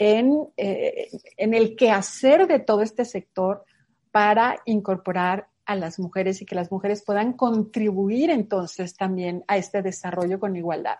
en, 0.00 0.48
eh, 0.56 1.10
en 1.36 1.52
el 1.52 1.76
quehacer 1.76 2.46
de 2.46 2.58
todo 2.58 2.80
este 2.80 3.04
sector 3.04 3.64
para 4.10 4.58
incorporar 4.64 5.48
a 5.66 5.76
las 5.76 5.98
mujeres 5.98 6.40
y 6.40 6.46
que 6.46 6.54
las 6.54 6.72
mujeres 6.72 7.04
puedan 7.04 7.34
contribuir 7.34 8.30
entonces 8.30 8.96
también 8.96 9.44
a 9.46 9.58
este 9.58 9.82
desarrollo 9.82 10.40
con 10.40 10.56
igualdad. 10.56 10.96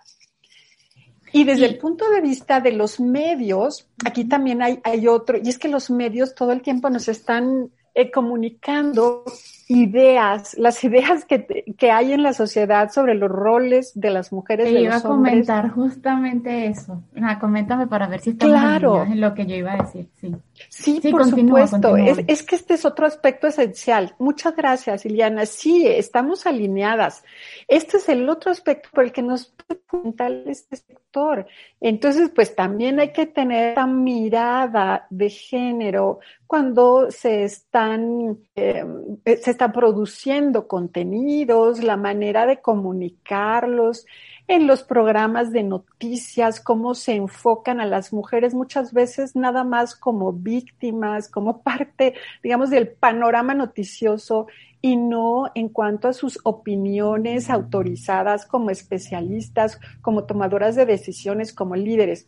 Y 1.33 1.45
desde 1.45 1.65
el 1.65 1.79
punto 1.79 2.11
de 2.11 2.21
vista 2.21 2.61
de 2.61 2.73
los 2.73 3.01
medios, 3.01 3.89
aquí 4.05 4.27
también 4.27 4.63
hay, 4.63 4.81
hay 4.85 5.09
otro, 5.09 5.39
y 5.43 5.49
es 5.49 5.59
que 5.59 5.69
los 5.69 5.89
medios 5.89 6.35
todo 6.35 6.53
el 6.53 6.61
tiempo 6.61 6.91
nos 6.91 7.09
están 7.09 7.71
eh, 7.95 8.11
comunicando 8.11 9.25
ideas, 9.71 10.59
las 10.59 10.83
ideas 10.83 11.25
que, 11.25 11.65
que, 11.79 11.91
hay 11.93 12.13
en 12.13 12.25
la 12.25 12.33
sociedad 12.33 12.91
sobre 12.91 13.15
los 13.15 13.31
roles 13.31 13.93
de 13.95 14.11
las 14.11 14.33
mujeres. 14.33 14.67
Te 14.67 14.81
iba 14.81 14.97
a 14.97 15.01
comentar 15.01 15.71
justamente 15.71 16.67
eso. 16.67 17.05
coméntame 17.41 17.87
para 17.87 18.09
ver 18.09 18.21
si 18.21 18.31
estamos 18.31 18.59
claro. 18.59 19.05
en 19.05 19.21
lo 19.21 19.33
que 19.33 19.47
yo 19.47 19.55
iba 19.55 19.75
a 19.75 19.77
decir. 19.77 20.09
Sí, 20.69 20.99
sí, 21.01 21.13
por 21.13 21.25
supuesto. 21.25 21.97
Es, 21.97 22.21
es, 22.27 22.43
que 22.43 22.57
este 22.57 22.75
es 22.75 22.85
otro 22.85 23.07
aspecto 23.07 23.47
esencial. 23.47 24.17
Muchas 24.19 24.57
gracias, 24.57 25.07
Iliana. 25.07 25.47
Sí, 25.47 25.87
estamos 25.87 26.47
alineadas. 26.47 27.23
Este 27.69 27.99
es 27.99 28.09
el 28.09 28.29
otro 28.29 28.51
aspecto 28.51 28.89
por 28.93 29.05
el 29.05 29.13
que 29.13 29.23
nos 29.23 29.55
fundamental 29.91 30.45
este 30.47 30.77
sector. 30.77 31.47
Entonces, 31.81 32.31
pues 32.35 32.55
también 32.55 33.01
hay 33.01 33.13
que 33.13 33.27
tener 33.27 33.71
esta 33.71 33.87
mirada 33.87 35.07
de 35.11 35.29
género 35.29 36.21
cuando 36.47 37.11
se 37.11 37.45
están, 37.45 38.39
eh, 38.55 38.85
se 39.25 39.51
están 39.51 39.60
produciendo 39.69 40.67
contenidos, 40.67 41.83
la 41.83 41.97
manera 41.97 42.47
de 42.47 42.61
comunicarlos, 42.61 44.07
en 44.49 44.67
los 44.67 44.83
programas 44.83 45.53
de 45.53 45.63
noticias, 45.63 46.61
cómo 46.61 46.97
se 46.97 47.15
enfocan 47.15 47.81
a 47.81 47.87
las 47.87 48.13
mujeres 48.13 48.53
muchas 48.53 48.93
veces 48.93 49.37
nada 49.37 49.63
más 49.63 49.95
como 49.95 50.33
víctimas, 50.33 51.29
como 51.29 51.63
parte, 51.63 52.15
digamos, 52.43 52.69
del 52.71 52.89
panorama 52.89 53.55
noticioso 53.55 54.49
y 54.83 54.97
no 54.97 55.53
en 55.55 55.69
cuanto 55.69 56.09
a 56.09 56.13
sus 56.13 56.41
opiniones 56.43 57.49
autorizadas 57.49 58.45
como 58.45 58.71
especialistas, 58.71 59.79
como 60.03 60.25
tomadoras 60.25 60.75
de 60.75 60.87
decisiones, 60.87 61.53
como 61.53 61.77
líderes. 61.77 62.27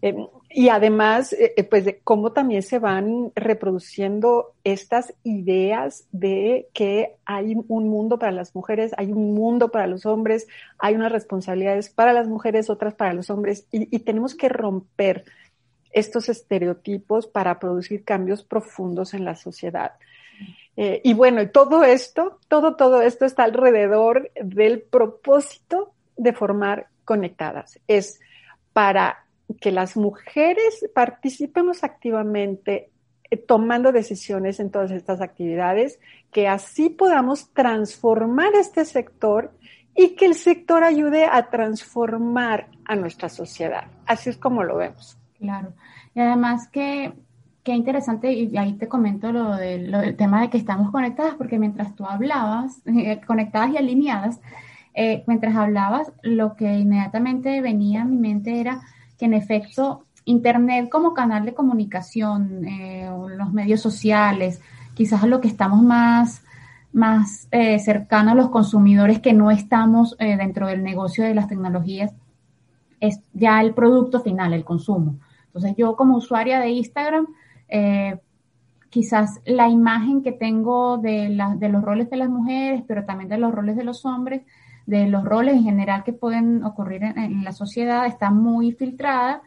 Eh, 0.00 0.14
y 0.50 0.68
además, 0.68 1.32
eh, 1.32 1.54
eh, 1.56 1.64
pues, 1.64 1.84
de 1.84 1.98
cómo 1.98 2.32
también 2.32 2.62
se 2.62 2.78
van 2.78 3.32
reproduciendo 3.34 4.54
estas 4.64 5.12
ideas 5.24 6.06
de 6.12 6.68
que 6.72 7.16
hay 7.24 7.54
un 7.54 7.88
mundo 7.88 8.18
para 8.18 8.32
las 8.32 8.54
mujeres, 8.54 8.92
hay 8.96 9.12
un 9.12 9.34
mundo 9.34 9.70
para 9.70 9.86
los 9.86 10.06
hombres, 10.06 10.46
hay 10.78 10.94
unas 10.94 11.12
responsabilidades 11.12 11.90
para 11.90 12.12
las 12.12 12.28
mujeres, 12.28 12.70
otras 12.70 12.94
para 12.94 13.12
los 13.12 13.28
hombres, 13.30 13.66
y, 13.72 13.98
tenemos 14.00 14.34
que 14.34 14.48
romper 14.48 15.24
estos 15.90 16.28
estereotipos 16.28 17.26
para 17.26 17.58
producir 17.58 18.04
cambios 18.04 18.42
profundos 18.42 19.14
en 19.14 19.24
la 19.24 19.34
sociedad. 19.34 19.92
y 20.76 21.12
bueno, 21.12 21.48
todo 21.50 21.82
esto, 21.82 22.38
todo, 22.46 22.76
todo 22.76 23.02
esto 23.02 23.24
está 23.24 23.42
alrededor 23.42 24.30
del 24.40 24.80
propósito 24.80 25.92
de 26.16 26.32
formar 26.32 26.86
conectadas. 27.04 27.80
Es 27.88 28.20
para 28.72 29.27
que 29.60 29.72
las 29.72 29.96
mujeres 29.96 30.86
participemos 30.94 31.84
activamente 31.84 32.90
eh, 33.30 33.36
tomando 33.36 33.92
decisiones 33.92 34.60
en 34.60 34.70
todas 34.70 34.90
estas 34.90 35.20
actividades, 35.20 35.98
que 36.32 36.48
así 36.48 36.90
podamos 36.90 37.50
transformar 37.52 38.54
este 38.54 38.84
sector 38.84 39.52
y 39.94 40.14
que 40.14 40.26
el 40.26 40.34
sector 40.34 40.84
ayude 40.84 41.24
a 41.24 41.50
transformar 41.50 42.68
a 42.84 42.94
nuestra 42.94 43.28
sociedad. 43.28 43.84
Así 44.06 44.30
es 44.30 44.36
como 44.36 44.62
lo 44.62 44.76
vemos. 44.76 45.18
Claro. 45.38 45.72
Y 46.14 46.20
además 46.20 46.68
que 46.68 47.12
qué 47.68 47.74
interesante, 47.74 48.32
y 48.32 48.56
ahí 48.56 48.72
te 48.74 48.88
comento 48.88 49.30
lo, 49.30 49.54
del 49.54 50.16
tema 50.16 50.40
de 50.40 50.48
que 50.48 50.56
estamos 50.56 50.90
conectadas, 50.90 51.34
porque 51.34 51.58
mientras 51.58 51.94
tú 51.94 52.06
hablabas, 52.06 52.80
eh, 52.86 53.20
conectadas 53.26 53.72
y 53.72 53.76
alineadas, 53.76 54.40
eh, 54.94 55.22
mientras 55.26 55.54
hablabas, 55.54 56.10
lo 56.22 56.56
que 56.56 56.78
inmediatamente 56.78 57.60
venía 57.60 58.02
a 58.02 58.04
mi 58.06 58.16
mente 58.16 58.58
era 58.58 58.80
que 59.18 59.26
en 59.26 59.34
efecto 59.34 60.04
Internet 60.24 60.88
como 60.90 61.14
canal 61.14 61.44
de 61.44 61.54
comunicación, 61.54 62.64
eh, 62.66 63.10
los 63.36 63.52
medios 63.52 63.80
sociales, 63.80 64.60
quizás 64.94 65.22
a 65.22 65.26
lo 65.26 65.40
que 65.40 65.48
estamos 65.48 65.82
más, 65.82 66.44
más 66.92 67.48
eh, 67.50 67.78
cercano 67.78 68.32
a 68.32 68.34
los 68.34 68.50
consumidores 68.50 69.20
que 69.20 69.32
no 69.32 69.50
estamos 69.50 70.16
eh, 70.18 70.36
dentro 70.36 70.66
del 70.66 70.82
negocio 70.82 71.24
de 71.24 71.34
las 71.34 71.48
tecnologías, 71.48 72.12
es 73.00 73.20
ya 73.32 73.60
el 73.60 73.74
producto 73.74 74.20
final, 74.20 74.52
el 74.52 74.64
consumo. 74.64 75.18
Entonces 75.46 75.74
yo 75.76 75.96
como 75.96 76.16
usuaria 76.16 76.60
de 76.60 76.70
Instagram, 76.70 77.26
eh, 77.68 78.18
quizás 78.90 79.40
la 79.44 79.68
imagen 79.68 80.22
que 80.22 80.32
tengo 80.32 80.98
de, 80.98 81.36
de 81.56 81.68
los 81.68 81.82
roles 81.82 82.10
de 82.10 82.16
las 82.16 82.28
mujeres, 82.28 82.82
pero 82.86 83.04
también 83.04 83.28
de 83.28 83.38
los 83.38 83.54
roles 83.54 83.76
de 83.76 83.84
los 83.84 84.04
hombres, 84.04 84.42
de 84.88 85.06
los 85.06 85.22
roles 85.22 85.54
en 85.54 85.64
general 85.64 86.02
que 86.02 86.14
pueden 86.14 86.64
ocurrir 86.64 87.02
en, 87.02 87.44
la 87.44 87.52
sociedad, 87.52 88.06
está 88.06 88.30
muy 88.30 88.72
filtrada 88.72 89.42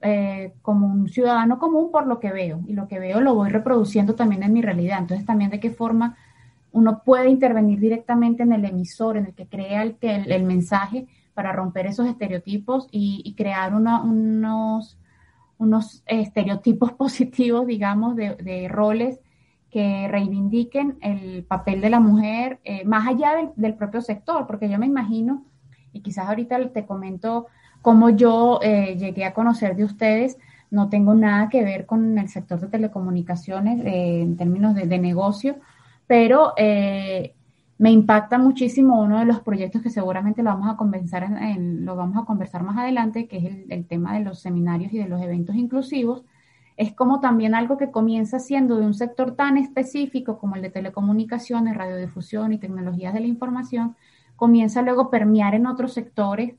eh, 0.00 0.54
como 0.62 0.86
un 0.86 1.10
ciudadano 1.10 1.58
común 1.58 1.90
por 1.92 2.06
lo 2.06 2.18
que 2.18 2.32
veo. 2.32 2.62
Y 2.66 2.72
lo 2.72 2.88
que 2.88 2.98
veo 2.98 3.20
lo 3.20 3.34
voy 3.34 3.50
reproduciendo 3.50 4.14
también 4.14 4.42
en 4.44 4.54
mi 4.54 4.62
realidad. 4.62 5.00
Entonces 5.00 5.26
también 5.26 5.50
de 5.50 5.60
qué 5.60 5.70
forma 5.70 6.16
uno 6.72 7.02
puede 7.04 7.28
intervenir 7.28 7.78
directamente 7.80 8.44
en 8.44 8.52
el 8.52 8.64
emisor, 8.64 9.18
en 9.18 9.26
el 9.26 9.34
que 9.34 9.46
crea 9.46 9.82
el, 9.82 9.98
el, 10.00 10.44
mensaje 10.44 11.06
para 11.34 11.52
romper 11.52 11.84
esos 11.84 12.06
estereotipos 12.06 12.88
y, 12.90 13.34
crear 13.36 13.74
unos 13.74 14.96
unos 15.58 16.02
estereotipos 16.06 16.92
positivos, 17.02 17.66
digamos, 17.66 18.16
de, 18.16 18.68
roles 18.70 19.20
que 19.70 20.08
reivindiquen 20.08 20.98
el 21.00 21.44
papel 21.44 21.80
de 21.80 21.90
la 21.90 22.00
mujer 22.00 22.58
eh, 22.64 22.84
más 22.84 23.06
allá 23.06 23.52
del, 23.54 23.74
propio 23.74 24.00
sector, 24.00 24.46
porque 24.46 24.68
yo 24.68 24.78
me 24.78 24.86
imagino, 24.86 25.44
y 25.92 26.00
quizás 26.00 26.28
ahorita 26.28 26.70
te 26.70 26.86
comento 26.86 27.46
cómo 27.82 28.10
yo 28.10 28.60
eh, 28.62 28.96
llegué 28.98 29.24
a 29.24 29.34
conocer 29.34 29.76
de 29.76 29.84
ustedes, 29.84 30.38
no 30.70 30.88
tengo 30.88 31.14
nada 31.14 31.48
que 31.48 31.64
ver 31.64 31.86
con 31.86 32.18
el 32.18 32.28
sector 32.28 32.60
de 32.60 32.68
telecomunicaciones 32.68 33.80
eh, 33.84 34.22
en 34.22 34.36
términos 34.36 34.74
de, 34.74 34.98
negocio, 34.98 35.56
pero 36.06 36.54
me 37.78 37.92
impacta 37.92 38.38
muchísimo 38.38 39.00
uno 39.00 39.20
de 39.20 39.24
los 39.24 39.40
proyectos 39.40 39.82
que 39.82 39.90
seguramente 39.90 40.42
lo 40.42 40.50
vamos 40.50 40.68
a 40.68 40.76
conversar, 40.76 41.22
en, 41.22 41.84
lo 41.84 41.94
vamos 41.94 42.20
a 42.20 42.26
conversar 42.26 42.64
más 42.64 42.76
adelante, 42.76 43.28
que 43.28 43.38
es 43.38 43.44
el, 43.68 43.86
tema 43.86 44.14
de 44.14 44.24
los 44.24 44.40
seminarios 44.40 44.92
y 44.92 44.98
de 44.98 45.08
los 45.08 45.22
eventos 45.22 45.54
inclusivos. 45.54 46.24
Es 46.78 46.94
como 46.94 47.20
también 47.20 47.54
algo 47.54 47.76
que 47.76 47.90
comienza 47.90 48.38
siendo 48.38 48.78
de 48.78 48.86
un 48.86 48.94
sector 48.94 49.34
tan 49.36 49.58
específico 49.58 50.38
como 50.38 50.56
el 50.56 50.62
de 50.62 50.70
telecomunicaciones, 50.70 51.76
radiodifusión 51.76 52.54
y 52.54 52.58
tecnologías 52.58 53.12
de 53.12 53.20
la 53.20 53.26
información, 53.26 53.96
comienza 54.36 54.80
luego 54.80 55.02
a 55.02 55.10
permear 55.10 55.54
en 55.54 55.66
otros 55.66 55.92
sectores 55.92 56.54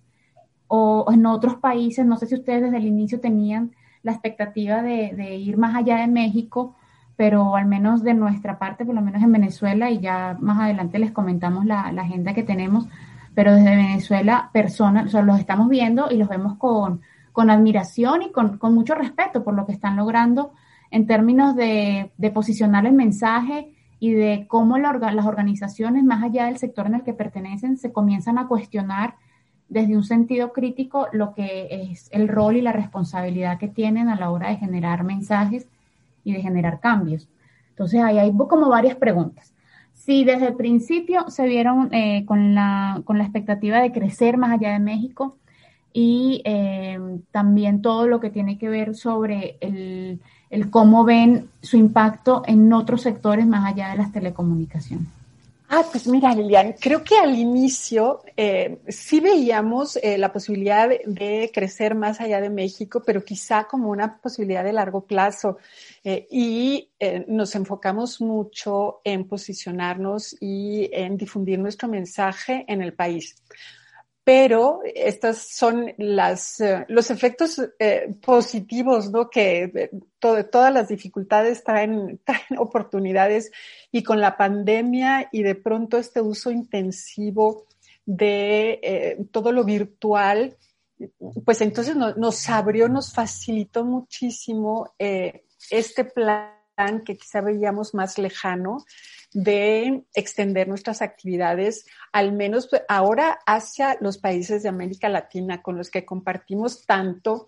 o 0.68 1.08
en 1.12 1.26
otros 1.26 1.56
países. 1.56 2.06
No 2.06 2.18
sé 2.18 2.28
si 2.28 2.36
ustedes 2.36 2.62
desde 2.62 2.78
el 2.78 2.86
inicio 2.86 3.20
tenían 3.20 3.72
la 4.04 4.12
expectativa 4.12 4.84
de, 4.84 5.14
de 5.16 5.38
ir 5.38 5.58
más 5.58 5.76
allá 5.76 5.98
de 5.98 6.08
México 6.08 6.76
pero 7.20 7.58
al 7.58 7.66
menos 7.66 8.02
de 8.02 8.14
nuestra 8.14 8.58
parte, 8.60 8.86
por 8.86 8.96
lo 8.96 9.02
menos 9.02 9.22
en 9.22 9.34
Venezuela, 9.34 9.92
y 9.92 10.00
ya 10.00 10.38
más 10.40 10.58
adelante 10.58 11.00
les 11.00 11.12
comentamos 11.12 11.66
la, 11.66 11.82
agenda 11.82 12.34
que 12.34 12.44
tenemos, 12.44 12.88
pero 13.36 13.54
desde 13.54 13.76
Venezuela, 13.76 14.50
personas, 14.54 15.14
o 15.14 15.22
los 15.22 15.38
estamos 15.38 15.68
viendo 15.68 16.10
y 16.10 16.16
los 16.16 16.30
vemos 16.30 16.56
con, 16.58 17.02
admiración 17.36 18.24
y 18.24 18.32
con, 18.32 18.60
mucho 18.74 18.96
respeto 18.96 19.44
por 19.44 19.54
lo 19.54 19.66
que 19.66 19.72
están 19.72 19.96
logrando 19.96 20.52
en 20.92 21.08
términos 21.08 21.56
de, 21.56 22.12
posicionar 22.34 22.86
el 22.86 22.94
mensaje 22.94 23.74
y 24.00 24.12
de 24.12 24.46
cómo 24.48 24.78
las 24.78 25.26
organizaciones, 25.26 26.04
más 26.04 26.24
allá 26.24 26.46
del 26.46 26.58
sector 26.58 26.88
en 26.88 26.96
el 26.96 27.04
que 27.04 27.14
pertenecen, 27.14 27.78
se 27.78 27.92
comienzan 27.92 28.38
a 28.38 28.48
cuestionar 28.48 29.16
desde 29.68 29.96
un 29.96 30.04
sentido 30.04 30.52
crítico 30.52 31.08
lo 31.12 31.34
que 31.34 31.68
es 31.92 32.10
el 32.12 32.28
rol 32.28 32.58
y 32.58 32.62
la 32.62 32.72
responsabilidad 32.72 33.60
que 33.60 33.68
tienen 33.68 34.10
a 34.10 34.16
la 34.16 34.32
hora 34.32 34.50
de 34.50 34.58
generar 34.58 35.04
mensajes 35.04 35.68
y 36.24 36.34
de 36.34 36.42
generar 36.42 36.80
cambios. 36.80 37.30
Entonces 37.70 38.02
ahí 38.02 38.18
hay 38.18 38.36
como 38.36 38.68
varias 38.68 38.96
preguntas. 38.96 39.54
Si 39.94 40.24
desde 40.24 40.48
el 40.48 40.56
principio 40.56 41.30
se 41.30 41.46
vieron 41.46 41.94
eh, 41.94 42.26
con, 42.26 42.56
la, 42.56 43.02
con 43.06 43.18
la 43.18 43.26
expectativa 43.26 43.80
de 43.80 43.92
crecer 43.92 44.38
más 44.38 44.52
allá 44.52 44.74
de 44.74 44.80
México 44.80 45.38
y 46.02 46.42
eh, 46.46 46.98
también 47.30 47.82
todo 47.82 48.08
lo 48.08 48.22
que 48.22 48.30
tiene 48.30 48.58
que 48.58 48.70
ver 48.70 48.96
sobre 48.96 49.58
el, 49.60 50.22
el 50.50 50.70
cómo 50.70 51.04
ven 51.04 51.50
su 51.62 51.76
impacto 51.76 52.42
en 52.48 52.72
otros 52.72 53.02
sectores 53.02 53.46
más 53.46 53.70
allá 53.70 53.90
de 53.90 53.98
las 53.98 54.14
telecomunicaciones. 54.14 55.10
Ah, 55.72 55.84
pues 55.92 56.08
mira, 56.08 56.34
Lilian, 56.34 56.74
creo 56.80 57.04
que 57.04 57.16
al 57.16 57.36
inicio 57.36 58.22
eh, 58.38 58.80
sí 58.88 59.20
veíamos 59.20 59.98
eh, 59.98 60.18
la 60.18 60.32
posibilidad 60.32 60.90
de, 60.90 61.52
crecer 61.54 61.96
más 61.96 62.22
allá 62.22 62.40
de 62.40 62.50
México, 62.50 63.04
pero 63.06 63.24
quizá 63.26 63.66
como 63.66 63.90
una 63.90 64.20
posibilidad 64.20 64.64
de 64.64 64.72
largo 64.72 65.02
plazo. 65.02 65.58
Eh, 66.04 66.28
y 66.32 66.90
nos 67.28 67.54
enfocamos 67.56 68.22
mucho 68.22 69.02
en 69.04 69.28
posicionarnos 69.28 70.36
y 70.40 70.90
en 70.94 71.18
difundir 71.18 71.60
nuestro 71.60 71.90
mensaje 71.90 72.64
en 72.70 72.82
el 72.82 72.94
país 72.94 73.36
pero 74.30 74.82
estos 74.84 75.40
son 75.40 75.92
las, 75.98 76.62
eh, 76.62 76.86
los 76.88 77.10
efectos 77.10 77.60
eh, 77.80 78.14
positivos, 78.24 79.10
¿no? 79.10 79.28
Que 79.28 79.64
eh, 79.74 79.90
todas 80.20 80.72
las 80.72 80.88
dificultades 80.88 81.64
traen, 81.64 82.22
traen, 82.24 82.60
oportunidades 82.60 83.52
y 83.92 84.04
con 84.04 84.22
la 84.22 84.38
pandemia 84.38 85.30
y 85.32 85.42
de 85.42 85.56
pronto 85.56 85.98
este 85.98 86.22
uso 86.22 86.52
intensivo 86.52 87.66
de 88.06 89.28
todo 89.32 89.52
lo 89.52 89.64
virtual, 89.64 90.56
pues 91.44 91.62
entonces 91.62 91.96
nos 91.96 92.50
abrió, 92.50 92.88
nos 92.88 93.12
facilitó 93.12 93.84
muchísimo 93.84 94.94
este 95.00 96.06
plan 96.06 97.04
que 97.04 97.18
quizá 97.18 97.42
veíamos 97.42 97.96
más 97.96 98.20
lejano 98.20 98.86
de 99.34 100.04
extender 100.14 100.68
nuestras 100.68 101.02
actividades, 101.02 101.86
al 102.12 102.34
menos 102.34 102.68
pues, 102.68 102.82
ahora 102.88 103.40
hacia 103.46 103.98
los 104.02 104.18
países 104.18 104.64
de 104.64 104.70
América 104.70 105.10
Latina 105.10 105.62
con 105.62 105.78
los 105.78 105.90
que 105.90 106.06
compartimos 106.06 106.86
tanto. 106.86 107.46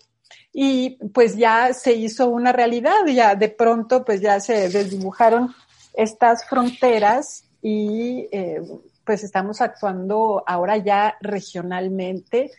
Y 0.52 0.98
pues 1.12 1.36
ya 1.36 1.74
se 1.74 1.92
hizo 1.92 2.28
una 2.28 2.52
realidad, 2.52 3.04
ya 3.06 3.34
de 3.34 3.48
pronto 3.48 4.04
pues 4.04 4.20
ya 4.20 4.40
se 4.40 4.68
desdibujaron 4.70 5.54
estas 5.94 6.48
fronteras 6.48 7.44
y 7.60 8.28
eh, 8.32 8.62
pues 9.04 9.24
estamos 9.24 9.60
actuando 9.60 10.42
ahora 10.46 10.78
ya 10.78 11.16
regionalmente 11.20 12.50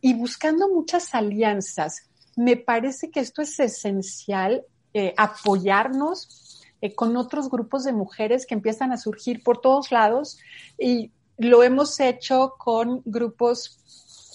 y 0.00 0.14
buscando 0.14 0.68
muchas 0.68 1.14
alianzas. 1.14 2.08
Me 2.36 2.56
parece 2.56 3.10
que 3.10 3.20
esto 3.20 3.42
es 3.42 3.58
esencial, 3.58 4.64
eh, 4.92 5.14
apoyarnos 5.16 6.43
eh, 6.84 6.94
con 6.94 7.16
otros 7.16 7.48
grupos 7.48 7.84
de 7.84 7.94
mujeres 7.94 8.44
que 8.44 8.52
empiezan 8.52 8.92
a 8.92 8.98
surgir 8.98 9.42
por 9.42 9.58
todos 9.62 9.90
lados 9.90 10.38
y 10.78 11.12
lo 11.38 11.62
hemos 11.62 11.98
hecho 11.98 12.56
con 12.58 13.00
grupos 13.06 13.78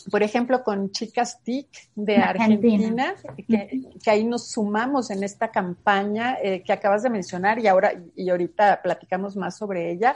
por 0.09 0.23
ejemplo, 0.23 0.63
con 0.63 0.89
Chicas 0.89 1.43
TIC 1.43 1.67
de 1.93 2.15
Argentina, 2.15 3.13
Que, 3.47 3.91
ahí 4.09 4.23
nos 4.23 4.49
sumamos 4.49 5.11
en 5.11 5.23
esta 5.23 5.51
campaña 5.51 6.37
eh, 6.41 6.63
que 6.63 6.73
acabas 6.73 7.03
de 7.03 7.11
mencionar 7.11 7.59
y 7.59 7.67
ahora 7.67 7.93
y 8.15 8.29
ahorita 8.29 8.81
platicamos 8.81 9.35
más 9.35 9.57
sobre 9.57 9.91
ella. 9.91 10.15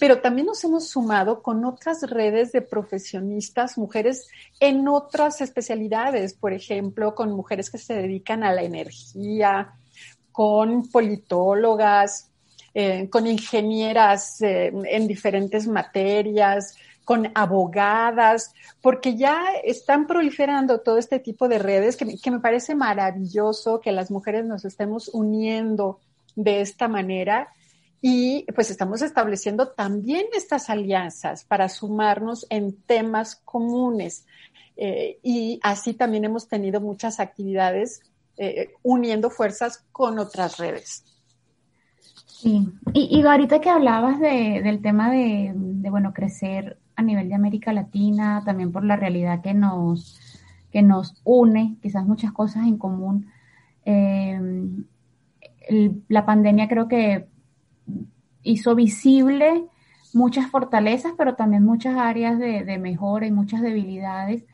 Pero 0.00 0.20
también 0.20 0.48
nos 0.48 0.64
hemos 0.64 0.88
sumado 0.88 1.40
con 1.40 1.64
otras 1.64 2.02
redes 2.10 2.50
de 2.50 2.62
profesionistas, 2.62 3.78
mujeres 3.78 4.26
en 4.58 4.88
otras 4.88 5.40
especialidades, 5.40 6.34
por 6.34 6.52
ejemplo, 6.52 7.14
con 7.14 7.30
mujeres 7.30 7.70
que 7.70 7.78
se 7.78 7.94
dedican 7.94 8.42
a 8.42 8.52
la 8.52 8.62
energía, 8.62 9.74
con 10.32 10.88
politólogas, 10.88 12.28
eh, 12.74 13.08
con 13.10 13.26
ingenieras 13.26 14.40
eh, 14.42 14.72
en 14.90 15.06
diferentes 15.06 15.66
materias, 15.66 16.76
con 17.04 17.30
abogadas, 17.34 18.54
porque 18.80 19.16
ya 19.16 19.44
están 19.64 20.06
proliferando 20.06 20.80
todo 20.80 20.98
este 20.98 21.18
tipo 21.18 21.48
de 21.48 21.58
redes 21.58 21.96
que, 21.96 22.16
que 22.18 22.30
me 22.30 22.40
parece 22.40 22.74
maravilloso 22.74 23.80
que 23.80 23.92
las 23.92 24.10
mujeres 24.10 24.44
nos 24.44 24.64
estemos 24.64 25.08
uniendo 25.08 26.00
de 26.34 26.60
esta 26.60 26.88
manera 26.88 27.48
y 28.04 28.44
pues 28.52 28.70
estamos 28.70 29.00
estableciendo 29.00 29.68
también 29.68 30.26
estas 30.34 30.68
alianzas 30.68 31.44
para 31.44 31.68
sumarnos 31.68 32.44
en 32.50 32.74
temas 32.82 33.36
comunes. 33.36 34.26
Eh, 34.76 35.20
y 35.22 35.60
así 35.62 35.94
también 35.94 36.24
hemos 36.24 36.48
tenido 36.48 36.80
muchas 36.80 37.20
actividades 37.20 38.00
eh, 38.38 38.70
uniendo 38.82 39.30
fuerzas 39.30 39.84
con 39.92 40.18
otras 40.18 40.56
redes. 40.56 41.04
Sí, 42.26 42.68
y, 42.92 43.22
ahorita 43.22 43.60
que 43.60 43.70
hablabas 43.70 44.18
de, 44.18 44.62
del 44.64 44.82
tema 44.82 45.10
de, 45.10 45.52
bueno, 45.90 46.12
crecer 46.12 46.76
a 46.96 47.02
nivel 47.02 47.28
de 47.28 47.34
América 47.34 47.72
Latina, 47.72 48.42
también 48.44 48.72
por 48.72 48.84
la 48.84 48.96
realidad 48.96 49.42
que 49.42 49.54
nos, 49.54 50.18
que 50.72 50.82
nos 50.82 51.20
une, 51.22 51.76
quizás 51.82 52.04
muchas 52.04 52.32
cosas 52.32 52.66
en 52.66 52.78
común. 52.78 53.30
Eh, 53.84 54.40
la 56.08 56.26
pandemia 56.26 56.68
creo 56.68 56.88
que 56.88 57.28
hizo 58.42 58.74
visible 58.74 59.64
muchas 60.12 60.50
fortalezas, 60.50 61.12
pero 61.16 61.36
también 61.36 61.64
muchas 61.64 61.96
áreas 61.96 62.38
de, 62.38 62.64
de 62.64 62.78
mejora 62.78 63.26
y 63.26 63.30
muchas 63.30 63.60
debilidades 63.60 64.44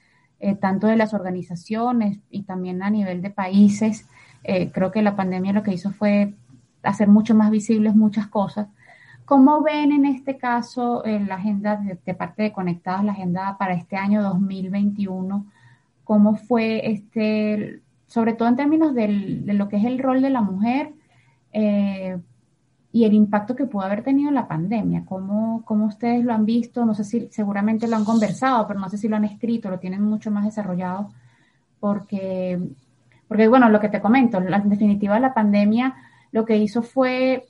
eh, 0.40 0.54
tanto 0.54 0.86
de 0.86 0.96
las 0.96 1.14
organizaciones 1.14 2.18
y 2.30 2.42
también 2.42 2.82
a 2.82 2.90
nivel 2.90 3.22
de 3.22 3.30
países. 3.30 4.08
Eh, 4.44 4.70
creo 4.72 4.90
que 4.90 5.02
la 5.02 5.16
pandemia 5.16 5.52
lo 5.52 5.62
que 5.62 5.74
hizo 5.74 5.90
fue 5.90 6.34
hacer 6.82 7.08
mucho 7.08 7.34
más 7.34 7.50
visibles 7.50 7.94
muchas 7.94 8.28
cosas, 8.28 8.68
¿Cómo 9.28 9.62
ven 9.62 9.92
en 9.92 10.06
este 10.06 10.38
caso 10.38 11.04
en 11.04 11.28
la 11.28 11.34
agenda 11.34 11.76
de, 11.76 12.14
parte 12.14 12.44
de 12.44 12.52
Conectados, 12.52 13.04
la 13.04 13.12
agenda 13.12 13.58
para 13.58 13.74
este 13.74 13.94
año 13.94 14.22
2021? 14.22 15.44
¿Cómo 16.04 16.36
fue 16.36 16.90
este, 16.90 17.82
sobre 18.06 18.32
todo 18.32 18.48
en 18.48 18.56
términos 18.56 18.94
de 18.94 19.06
lo 19.52 19.68
que 19.68 19.76
es 19.76 19.84
el 19.84 19.98
rol 19.98 20.22
de 20.22 20.30
la 20.30 20.40
mujer 20.40 20.94
eh, 21.52 22.16
y 22.98 23.04
el 23.04 23.14
impacto 23.14 23.54
que 23.54 23.66
pudo 23.66 23.82
haber 23.82 24.02
tenido 24.02 24.32
la 24.32 24.48
pandemia? 24.48 25.04
¿Cómo, 25.06 25.62
¿Cómo 25.64 25.86
ustedes 25.86 26.24
lo 26.24 26.32
han 26.32 26.44
visto? 26.44 26.84
No 26.84 26.94
sé 26.94 27.04
si 27.04 27.28
seguramente 27.30 27.86
lo 27.86 27.94
han 27.94 28.04
conversado, 28.04 28.66
pero 28.66 28.80
no 28.80 28.88
sé 28.88 28.98
si 28.98 29.06
lo 29.06 29.14
han 29.14 29.24
escrito, 29.24 29.70
lo 29.70 29.78
tienen 29.78 30.02
mucho 30.02 30.32
más 30.32 30.44
desarrollado, 30.44 31.12
porque, 31.78 32.58
porque 33.28 33.46
bueno, 33.46 33.68
lo 33.68 33.78
que 33.78 33.88
te 33.88 34.00
comento, 34.00 34.38
en 34.38 34.68
definitiva 34.68 35.20
la 35.20 35.32
pandemia 35.32 35.94
lo 36.32 36.44
que 36.44 36.56
hizo 36.56 36.82
fue 36.82 37.46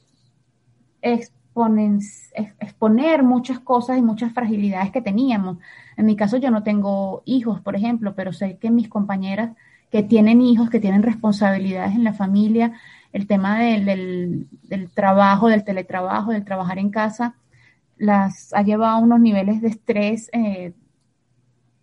exponer 1.01 3.23
muchas 3.23 3.59
cosas 3.61 3.97
y 3.97 4.03
muchas 4.03 4.35
fragilidades 4.35 4.93
que 4.93 5.01
teníamos. 5.01 5.57
En 5.97 6.05
mi 6.05 6.15
caso 6.15 6.37
yo 6.37 6.51
no 6.51 6.63
tengo 6.63 7.23
hijos, 7.25 7.63
por 7.63 7.75
ejemplo, 7.75 8.15
pero 8.15 8.35
sé 8.35 8.59
que 8.59 8.71
mis 8.71 8.91
compañeras 8.91 9.57
que 9.91 10.03
tienen 10.03 10.43
hijos, 10.43 10.69
que 10.69 10.79
tienen 10.79 11.03
responsabilidades 11.03 11.95
en 11.95 12.05
la 12.05 12.13
familia, 12.13 12.75
el 13.13 13.27
tema 13.27 13.61
del, 13.61 14.49
trabajo, 14.95 15.49
del 15.49 15.65
teletrabajo, 15.65 16.33
del 16.33 16.45
trabajar 16.45 16.79
en 16.79 16.91
casa, 16.91 17.35
las 17.97 18.53
ha 18.55 18.63
llevado 18.63 18.97
a 18.97 19.01
unos 19.01 19.21
niveles 19.21 19.61
de 19.61 19.69
estrés 19.69 20.31
eh, 20.33 20.73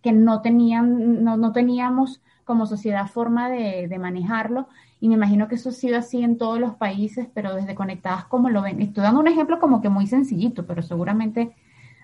que 0.02 0.12
no, 0.12 0.40
tenían, 0.40 1.24
no, 1.24 1.52
teníamos 1.52 2.22
como 2.44 2.66
sociedad 2.66 3.08
forma 3.08 3.48
de, 3.48 3.88
de 3.88 3.98
manejarlo 3.98 4.68
y 5.00 5.08
me 5.08 5.14
imagino 5.14 5.48
que 5.48 5.56
eso 5.56 5.68
ha 5.68 5.72
sido 5.72 5.98
así 5.98 6.22
en 6.22 6.38
todos 6.38 6.58
los 6.58 6.74
países, 6.74 7.28
pero 7.34 7.54
desde 7.54 7.74
Conectadas, 7.74 8.24
como 8.24 8.48
lo 8.48 8.62
ven? 8.62 8.80
Estoy 8.80 9.02
dando 9.02 9.20
un 9.20 9.28
ejemplo 9.28 9.58
como 9.60 9.82
que 9.82 9.88
muy 9.88 10.06
sencillito, 10.06 10.66
pero 10.66 10.82
seguramente 10.82 11.54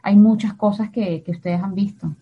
hay 0.02 0.16
muchas 0.16 0.54
cosas 0.54 0.90
que, 0.90 1.24
ustedes 1.26 1.62
han 1.62 1.74
visto. 1.74 2.14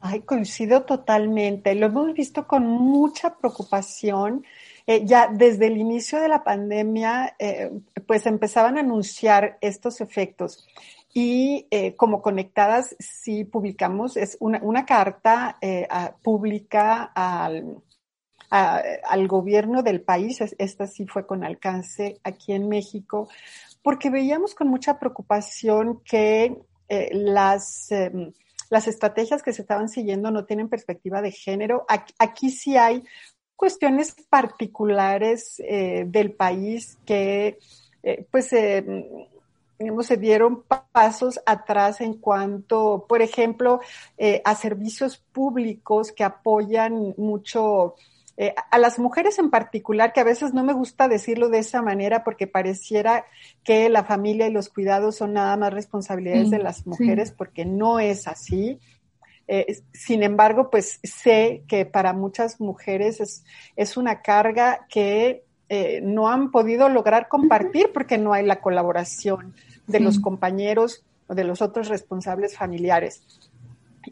Ay, 0.00 0.20
coincido 0.20 0.82
totalmente. 0.82 1.74
Lo 1.74 1.86
hemos 1.86 2.12
visto 2.14 2.46
con 2.46 2.66
mucha 2.66 3.36
preocupación. 3.36 4.44
Eh, 4.90 5.04
ya 5.04 5.28
desde 5.30 5.66
el 5.66 5.76
inicio 5.76 6.18
de 6.18 6.28
la 6.28 6.42
pandemia, 6.42 7.36
eh, 7.38 7.70
pues 8.06 8.24
empezaban 8.24 8.78
a 8.78 8.80
anunciar 8.80 9.58
estos 9.60 10.00
efectos. 10.00 10.66
Y 11.12 11.66
eh, 11.70 11.94
como 11.94 12.22
conectadas, 12.22 12.96
sí 12.98 13.44
publicamos, 13.44 14.16
es 14.16 14.38
una, 14.40 14.86
carta 14.86 15.58
pública 16.22 17.02
al, 17.14 17.82
al 18.48 19.28
gobierno 19.28 19.82
del 19.82 20.00
país, 20.00 20.40
esta 20.56 20.86
sí 20.86 21.06
fue 21.06 21.26
con 21.26 21.44
alcance 21.44 22.18
aquí 22.24 22.54
en 22.54 22.66
México, 22.66 23.28
porque 23.82 24.08
veíamos 24.08 24.54
con 24.54 24.68
mucha 24.68 24.98
preocupación 24.98 26.00
que 26.02 26.56
las, 27.10 27.92
em, 27.92 28.32
las 28.70 28.88
estrategias 28.88 29.42
que 29.42 29.52
se 29.52 29.62
estaban 29.62 29.88
siguiendo 29.88 30.30
no 30.30 30.44
tienen 30.44 30.68
perspectiva 30.68 31.22
de 31.22 31.32
género. 31.32 31.84
Aquí, 32.18 32.50
sí 32.50 32.76
hay 32.76 33.02
cuestiones 33.58 34.14
particulares 34.30 35.60
eh, 35.66 36.04
del 36.06 36.30
país 36.30 36.96
que 37.04 37.58
eh, 38.04 38.24
pues 38.30 38.52
em, 38.52 39.04
se 40.00 40.16
dieron 40.16 40.62
pasos 40.92 41.40
atrás 41.44 42.00
en 42.00 42.14
cuanto, 42.14 43.04
por 43.08 43.20
ejemplo, 43.20 43.80
a 44.44 44.54
servicios 44.56 45.18
públicos 45.18 46.10
que 46.10 46.24
apoyan 46.24 47.14
mucho 47.16 47.94
eh, 48.40 48.54
a 48.70 48.78
las 48.78 49.00
mujeres 49.00 49.36
en 49.40 49.50
particular, 49.50 50.12
que 50.12 50.20
a 50.20 50.24
veces 50.24 50.54
no 50.54 50.62
me 50.62 50.72
gusta 50.72 51.08
decirlo 51.08 51.48
de 51.48 51.58
esa 51.58 51.82
manera 51.82 52.22
porque 52.22 52.46
pareciera 52.46 53.24
que 53.64 53.88
la 53.88 54.04
familia 54.04 54.46
y 54.46 54.52
los 54.52 54.68
cuidados 54.68 55.16
son 55.16 55.32
nada 55.32 55.56
más 55.56 55.74
responsabilidades 55.74 56.48
de 56.48 56.60
las 56.60 56.86
mujeres, 56.86 57.32
porque 57.32 57.64
no 57.64 57.98
es 57.98 58.28
así. 58.28 58.78
Eh, 59.48 59.80
sin 59.92 60.22
embargo, 60.22 60.70
pues 60.70 61.00
sé 61.02 61.64
que 61.66 61.86
para 61.86 62.12
muchas 62.12 62.60
mujeres 62.60 63.20
es, 63.20 63.44
es 63.76 63.96
una 63.96 64.20
carga 64.20 64.86
que 64.90 65.42
eh, 65.70 66.00
no 66.02 66.28
han 66.28 66.50
podido 66.50 66.88
lograr 66.88 67.28
compartir 67.28 67.90
porque 67.92 68.18
no 68.18 68.32
hay 68.32 68.44
la 68.44 68.60
colaboración 68.60 69.54
de 69.86 70.00
los 70.00 70.18
compañeros 70.18 71.02
o 71.26 71.34
de 71.34 71.44
los 71.44 71.62
otros 71.62 71.88
responsables 71.88 72.56
familiares. 72.56 73.22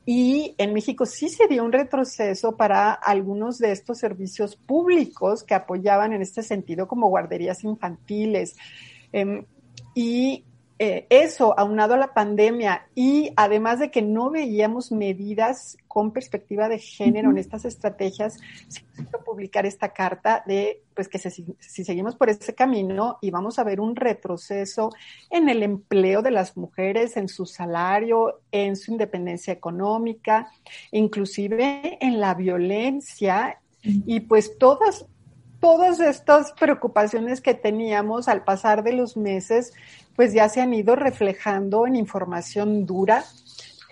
Y 0.05 0.55
en 0.59 0.75
México 0.75 1.07
sí 1.07 1.29
se 1.29 1.49
dio 1.49 1.65
un 1.65 1.73
retroceso 1.73 2.57
para 2.57 2.93
algunos 2.93 3.59
de 3.59 3.73
estos 3.73 3.99
servicios 3.99 4.57
públicos 4.57 5.43
que 5.45 5.55
apoyaban 5.55 6.13
en 6.13 6.23
este 6.23 6.43
sentido, 6.43 6.87
como 6.89 7.09
guarderías 7.09 7.65
infantiles. 7.65 8.57
Em, 9.13 9.45
y 9.95 10.45
eh, 10.79 11.07
eso, 11.09 11.59
aunado 11.59 11.95
a 11.95 11.99
la 11.99 12.13
pandemia 12.13 12.87
y 12.95 13.33
además 13.37 13.79
de 13.79 13.91
que 13.91 14.03
no 14.03 14.31
veíamos 14.31 14.93
medidas 14.93 15.79
con 15.89 16.13
perspectiva 16.13 16.69
de 16.69 16.79
género 16.79 17.31
en 17.31 17.39
estas 17.39 17.65
estrategias, 17.65 18.39
se 18.69 18.83
publicar 19.25 19.65
esta 19.65 19.95
carta 19.95 20.43
de 20.47 20.83
pues 20.95 21.09
que 21.09 21.19
si, 21.19 21.45
seguimos 21.61 22.15
por 22.17 22.29
ese 22.29 22.55
camino 22.55 23.19
y 23.21 23.31
vamos 23.31 23.59
a 23.59 23.65
ver 23.65 23.81
un 23.81 23.97
retroceso 23.97 24.91
en 25.31 25.49
el 25.49 25.63
empleo 25.63 26.23
de 26.23 26.31
las 26.31 26.57
mujeres, 26.57 27.17
en 27.17 27.29
su 27.29 27.47
salario, 27.47 28.41
en 28.51 28.77
su 28.77 28.93
independencia 28.93 29.53
económica, 29.53 30.51
inclusive 30.93 31.99
en 32.01 32.21
la 32.21 32.35
violencia 32.35 33.61
y 33.83 34.21
pues 34.21 34.59
todas 34.59 35.07
todas 35.61 36.01
estas 36.01 36.53
preocupaciones 36.53 37.41
que 37.41 37.55
teníamos 37.55 38.29
al 38.29 38.45
pasar 38.45 38.83
de 38.83 38.93
los 38.93 39.17
meses, 39.17 39.73
pues 40.17 40.33
ya 40.33 40.49
se 40.49 40.61
han 40.61 40.75
ido 40.75 40.97
reflejando 40.97 41.87
en 41.87 41.97
información 41.97 42.87
dura. 42.87 43.25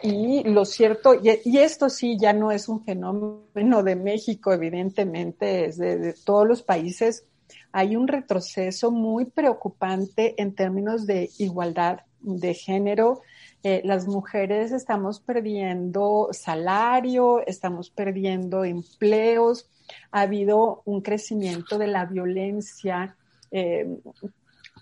Y 0.02 0.42
lo 0.44 0.64
cierto, 0.64 1.14
y, 1.14 1.58
esto 1.58 1.88
sí 1.88 2.18
ya 2.18 2.32
no 2.32 2.50
es 2.50 2.68
un 2.68 2.84
fenómeno 2.84 3.82
de 3.82 3.96
México, 3.96 4.52
evidentemente, 4.52 5.66
es 5.66 5.78
de, 5.78 6.14
todos 6.24 6.46
los 6.46 6.62
países. 6.62 7.24
Hay 7.72 7.96
un 7.96 8.08
retroceso 8.08 8.90
muy 8.90 9.26
preocupante 9.26 10.34
en 10.36 10.54
términos 10.54 11.06
de 11.06 11.30
igualdad 11.38 12.00
de 12.20 12.54
género. 12.54 13.22
Eh, 13.62 13.80
las 13.84 14.06
mujeres 14.06 14.72
estamos 14.72 15.20
perdiendo 15.20 16.28
salario, 16.32 17.44
estamos 17.46 17.88
perdiendo 17.88 18.64
empleos, 18.64 19.70
ha 20.10 20.22
habido 20.22 20.82
un 20.84 21.00
crecimiento 21.00 21.78
de 21.78 21.86
la 21.86 22.04
violencia 22.04 23.16
eh, 23.50 23.86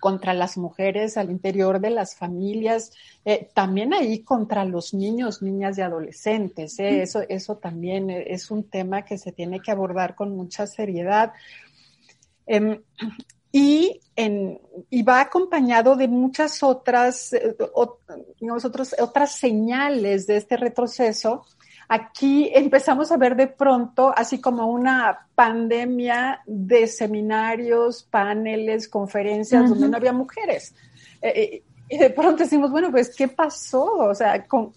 contra 0.03 0.35
las 0.35 0.59
mujeres 0.59 1.17
al 1.17 1.31
interior 1.31 1.79
de 1.79 1.91
las 1.91 2.17
familias, 2.17 2.91
eh, 3.25 3.49
también 3.55 3.95
ahí 3.95 4.25
contra 4.25 4.65
los 4.65 4.95
niños, 4.95 5.43
niñas 5.43 5.79
y 5.79 5.83
adolescentes. 5.83 6.77
Eh, 6.81 7.03
eso, 7.03 7.21
eso 7.29 7.59
también 7.59 8.11
es 8.11 8.51
un 8.51 8.65
tema 8.65 9.05
que 9.05 9.17
se 9.17 9.31
tiene 9.31 9.61
que 9.61 9.71
abordar 9.71 10.17
con 10.17 10.35
mucha 10.35 10.67
seriedad. 10.67 11.33
Em, 12.47 12.83
y, 13.53 14.01
en, 14.17 14.61
y 14.91 15.05
va 15.05 15.21
acompañado 15.21 15.95
de 15.95 16.09
muchas 16.09 16.65
otras, 16.65 17.31
otras 18.99 19.33
señales 19.37 20.27
de 20.27 20.37
este 20.37 20.57
retroceso 20.57 21.45
Aquí 21.95 22.51
empezamos 22.55 23.13
a 23.13 23.19
ver 23.19 23.37
de 23.37 23.49
pronto, 23.49 24.15
así 24.17 24.41
como 24.41 24.67
una 24.67 25.27
pandemia 25.35 26.41
de 26.47 26.87
seminarios, 26.87 28.03
paneles, 28.05 28.89
conferencias 28.89 29.69
donde 29.69 29.91
no 29.91 29.99
había 29.99 30.15
mujeres. 30.15 30.75
Eh, 31.21 31.33
eh, 31.37 31.63
y 31.91 31.99
de 31.99 32.09
pronto 32.09 32.45
decimos, 32.45 32.71
bueno, 32.71 32.91
pues, 32.91 33.15
¿qué 33.15 33.29
pasó? 33.29 33.85
O 33.85 34.15
sea, 34.15 34.43
con 34.47 34.73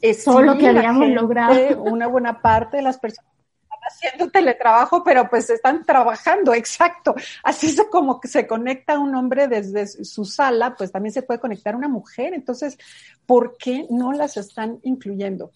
eso 0.00 0.40
lo 0.40 0.56
que 0.56 0.68
habíamos 0.68 1.10
logrado. 1.10 1.82
Una 1.82 2.06
buena 2.06 2.40
parte 2.40 2.78
de 2.78 2.82
las 2.82 2.96
personas 2.96 3.30
están 3.62 3.80
haciendo 3.86 4.30
teletrabajo, 4.30 5.04
pero 5.04 5.28
pues 5.28 5.50
están 5.50 5.84
trabajando, 5.84 6.54
exacto. 6.54 7.14
Así 7.42 7.66
es 7.66 7.82
como 7.90 8.18
que 8.18 8.28
se 8.28 8.46
conecta 8.46 8.98
un 8.98 9.14
hombre 9.14 9.48
desde 9.48 9.86
su 9.86 10.24
sala, 10.24 10.74
pues 10.74 10.90
también 10.90 11.12
se 11.12 11.20
puede 11.20 11.40
conectar 11.40 11.76
una 11.76 11.88
mujer. 11.88 12.32
Entonces, 12.32 12.78
¿por 13.26 13.58
qué 13.58 13.86
no 13.90 14.14
las 14.14 14.38
están 14.38 14.78
incluyendo? 14.82 15.50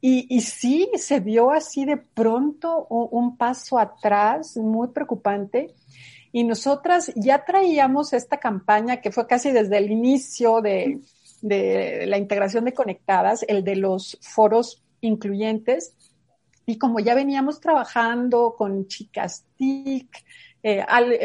Y, 0.00 0.26
y, 0.28 0.42
sí, 0.42 0.88
se 0.96 1.20
vio 1.20 1.50
así 1.50 1.84
de 1.84 1.96
pronto 1.96 2.86
un, 2.88 3.36
paso 3.36 3.78
atrás 3.78 4.56
muy 4.56 4.88
preocupante. 4.88 5.74
Y 6.30 6.44
nosotras 6.44 7.12
ya 7.16 7.44
traíamos 7.44 8.12
esta 8.12 8.38
campaña 8.38 9.00
que 9.00 9.10
fue 9.10 9.26
casi 9.26 9.50
desde 9.50 9.78
el 9.78 9.90
inicio 9.90 10.60
de, 10.60 11.00
de 11.42 12.04
la 12.06 12.18
integración 12.18 12.64
de 12.64 12.74
Conectadas, 12.74 13.44
el 13.48 13.64
de 13.64 13.76
los 13.76 14.18
foros 14.20 14.84
incluyentes. 15.00 15.94
Y 16.66 16.78
como 16.78 17.00
ya 17.00 17.14
veníamos 17.14 17.60
trabajando 17.60 18.54
con 18.56 18.86
Chicas 18.86 19.46
TIC, 19.56 20.24
eh, 20.62 20.84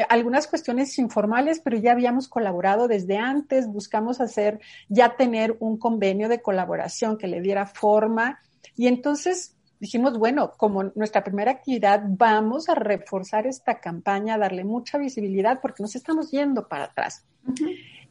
algunas 0.09 0.47
cuestiones 0.47 0.97
informales, 0.99 1.59
pero 1.59 1.77
ya 1.77 1.91
habíamos 1.91 2.27
colaborado 2.27 2.87
desde 2.87 3.17
antes, 3.17 3.67
buscamos 3.67 4.21
hacer, 4.21 4.59
ya 4.89 5.15
tener 5.15 5.57
un 5.59 5.77
convenio 5.77 6.29
de 6.29 6.41
colaboración 6.41 7.17
que 7.17 7.27
le 7.27 7.41
diera 7.41 7.65
forma 7.65 8.39
y 8.75 8.87
entonces 8.87 9.55
dijimos, 9.79 10.17
bueno, 10.17 10.53
como 10.57 10.83
nuestra 10.95 11.23
primera 11.23 11.51
actividad, 11.51 12.01
vamos 12.05 12.69
a 12.69 12.75
reforzar 12.75 13.47
esta 13.47 13.79
campaña, 13.79 14.37
darle 14.37 14.63
mucha 14.63 14.97
visibilidad 14.97 15.59
porque 15.61 15.83
nos 15.83 15.95
estamos 15.95 16.31
yendo 16.31 16.67
para 16.67 16.85
atrás. 16.85 17.25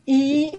Y 0.04 0.52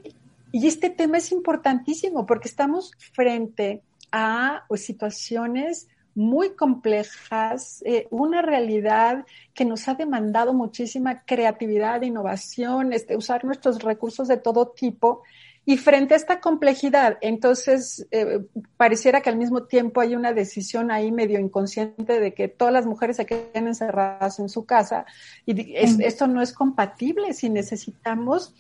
Y 0.55 0.67
este 0.67 0.91
tema 0.91 1.17
es 1.17 1.31
importantísimo 1.31 2.27
porque 2.27 2.47
estamos 2.47 2.91
frente 3.13 3.81
a 4.11 4.65
pues, 4.67 4.85
situaciones 4.85 5.87
muy 6.13 6.51
complejas, 6.51 7.81
eh, 7.87 8.07
una 8.11 8.43
realidad 8.43 9.25
que 9.55 9.65
nos 9.65 9.87
ha 9.87 9.95
demandado 9.95 10.53
muchísima 10.53 11.23
creatividad, 11.25 12.03
innovación, 12.03 12.93
este, 12.93 13.17
usar 13.17 13.43
nuestros 13.45 13.81
recursos 13.81 14.27
de 14.27 14.37
todo 14.37 14.67
tipo. 14.67 15.23
Y 15.65 15.77
frente 15.77 16.13
a 16.13 16.17
esta 16.17 16.41
complejidad, 16.41 17.17
entonces, 17.21 18.05
eh, 18.11 18.45
pareciera 18.75 19.21
que 19.21 19.29
al 19.29 19.37
mismo 19.37 19.63
tiempo 19.63 20.01
hay 20.01 20.15
una 20.15 20.33
decisión 20.33 20.91
ahí 20.91 21.11
medio 21.11 21.39
inconsciente 21.39 22.19
de 22.19 22.33
que 22.33 22.49
todas 22.49 22.73
las 22.73 22.85
mujeres 22.85 23.15
se 23.17 23.25
queden 23.25 23.67
encerradas 23.67 24.39
en 24.39 24.49
su 24.49 24.65
casa. 24.65 25.05
Y 25.45 25.73
esto 25.77 26.27
no 26.27 26.41
es 26.41 26.51
compatible 26.51 27.33
si 27.33 27.49
necesitamos 27.49 28.53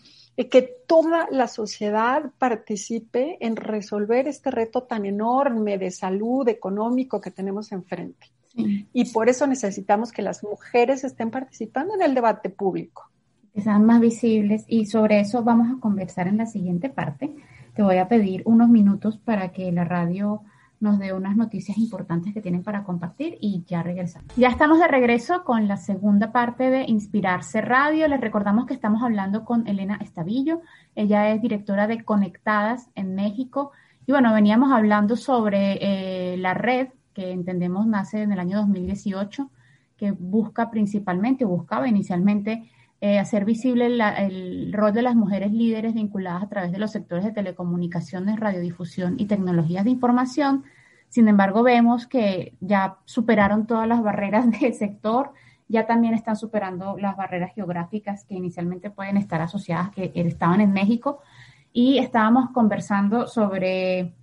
que 0.49 0.61
toda 0.87 1.27
la 1.29 1.47
sociedad 1.47 2.31
participe 2.39 3.37
en 3.39 3.55
resolver 3.55 4.27
este 4.27 4.49
reto 4.49 4.83
tan 4.83 5.05
enorme 5.05 5.77
de 5.77 5.91
salud 5.91 6.47
económico 6.47 7.21
que 7.21 7.31
tenemos 7.31 7.71
enfrente. 7.71 8.31
Y 8.55 9.05
por 9.11 9.29
eso 9.29 9.47
necesitamos 9.47 10.11
que 10.11 10.21
las 10.21 10.43
mujeres 10.43 11.03
estén 11.03 11.31
participando 11.31 11.95
en 11.95 12.03
el 12.03 12.13
debate 12.13 12.49
público. 12.49 13.09
Que 13.53 13.61
sean 13.61 13.85
más 13.85 14.01
visibles 14.01 14.65
y 14.67 14.85
sobre 14.87 15.19
eso 15.19 15.43
vamos 15.43 15.67
a 15.69 15.79
conversar 15.79 16.27
en 16.27 16.37
la 16.37 16.45
siguiente 16.45 16.89
parte. 16.89 17.35
Te 17.75 17.83
voy 17.83 17.97
a 17.97 18.07
pedir 18.07 18.41
unos 18.45 18.69
minutos 18.69 19.17
para 19.17 19.51
que 19.51 19.71
la 19.71 19.83
radio 19.83 20.41
nos 20.83 20.99
dé 20.99 21.13
unas 21.13 21.37
noticias 21.37 21.77
importantes 21.77 22.33
que 22.33 22.41
tienen 22.41 22.61
para 22.61 22.83
compartir 22.83 23.37
y 23.39 23.63
ya 23.65 23.81
regresamos. 23.81 24.35
Ya 24.35 24.49
estamos 24.49 24.79
de 24.79 24.87
regreso 24.87 25.43
con 25.43 25.67
la 25.67 25.77
segunda 25.77 26.31
parte 26.31 26.69
de 26.69 26.83
Inspirarse 26.87 27.61
Radio. 27.61 28.07
Les 28.07 28.19
recordamos 28.19 28.65
que 28.65 28.73
estamos 28.73 29.01
hablando 29.01 29.45
con 29.45 29.65
Elena 29.65 29.97
Estavillo. 30.01 30.61
Ella 30.93 31.29
es 31.29 31.41
directora 31.41 31.87
de 31.87 32.03
Conectadas 32.03 32.89
en 32.95 33.15
México. 33.15 33.71
Y 34.05 34.11
bueno, 34.11 34.33
veníamos 34.33 34.73
hablando 34.73 35.15
sobre 35.15 35.77
eh, 35.79 36.37
la 36.37 36.53
red 36.53 36.89
que 37.13 37.31
entendemos 37.31 37.87
nace 37.87 38.21
en 38.21 38.33
el 38.33 38.39
año 38.39 38.57
2018, 38.57 39.49
que 39.95 40.11
busca 40.11 40.69
principalmente, 40.69 41.45
buscaba 41.45 41.87
inicialmente 41.87 42.69
eh, 43.05 43.19
hacer 43.19 43.43
visible 43.43 43.87
el 43.87 44.71
rol 44.71 44.93
de 44.93 45.01
las 45.01 45.13
mujeres 45.13 45.51
líderes 45.51 45.93
vinculadas 45.93 46.43
a 46.43 46.47
través 46.47 46.71
de 46.71 46.77
los 46.77 46.89
sectores 46.89 47.25
de 47.25 47.33
telecomunicaciones, 47.33 48.39
radiodifusión 48.39 49.15
y 49.17 49.25
tecnologías 49.25 49.83
de 49.83 49.89
información. 49.89 50.63
Sin 51.09 51.27
embargo, 51.27 51.63
vemos 51.63 52.07
que 52.07 52.53
ya 52.61 52.99
superaron 53.03 53.67
todas 53.67 53.89
las 53.89 54.01
barreras 54.01 54.49
del 54.57 54.73
sector, 54.73 55.33
ya 55.67 55.85
también 55.85 56.13
están 56.13 56.37
superando 56.37 56.95
las 56.97 57.17
barreras 57.17 57.53
geográficas 57.53 58.23
que 58.23 58.35
inicialmente 58.35 58.89
pueden 58.89 59.17
estar 59.17 59.41
asociadas, 59.41 59.89
que 59.89 60.13
estaban 60.15 60.61
en 60.61 60.71
México. 60.71 61.19
Y 61.73 61.97
estábamos 61.97 62.51
conversando 62.51 63.27
sobre 63.27 64.13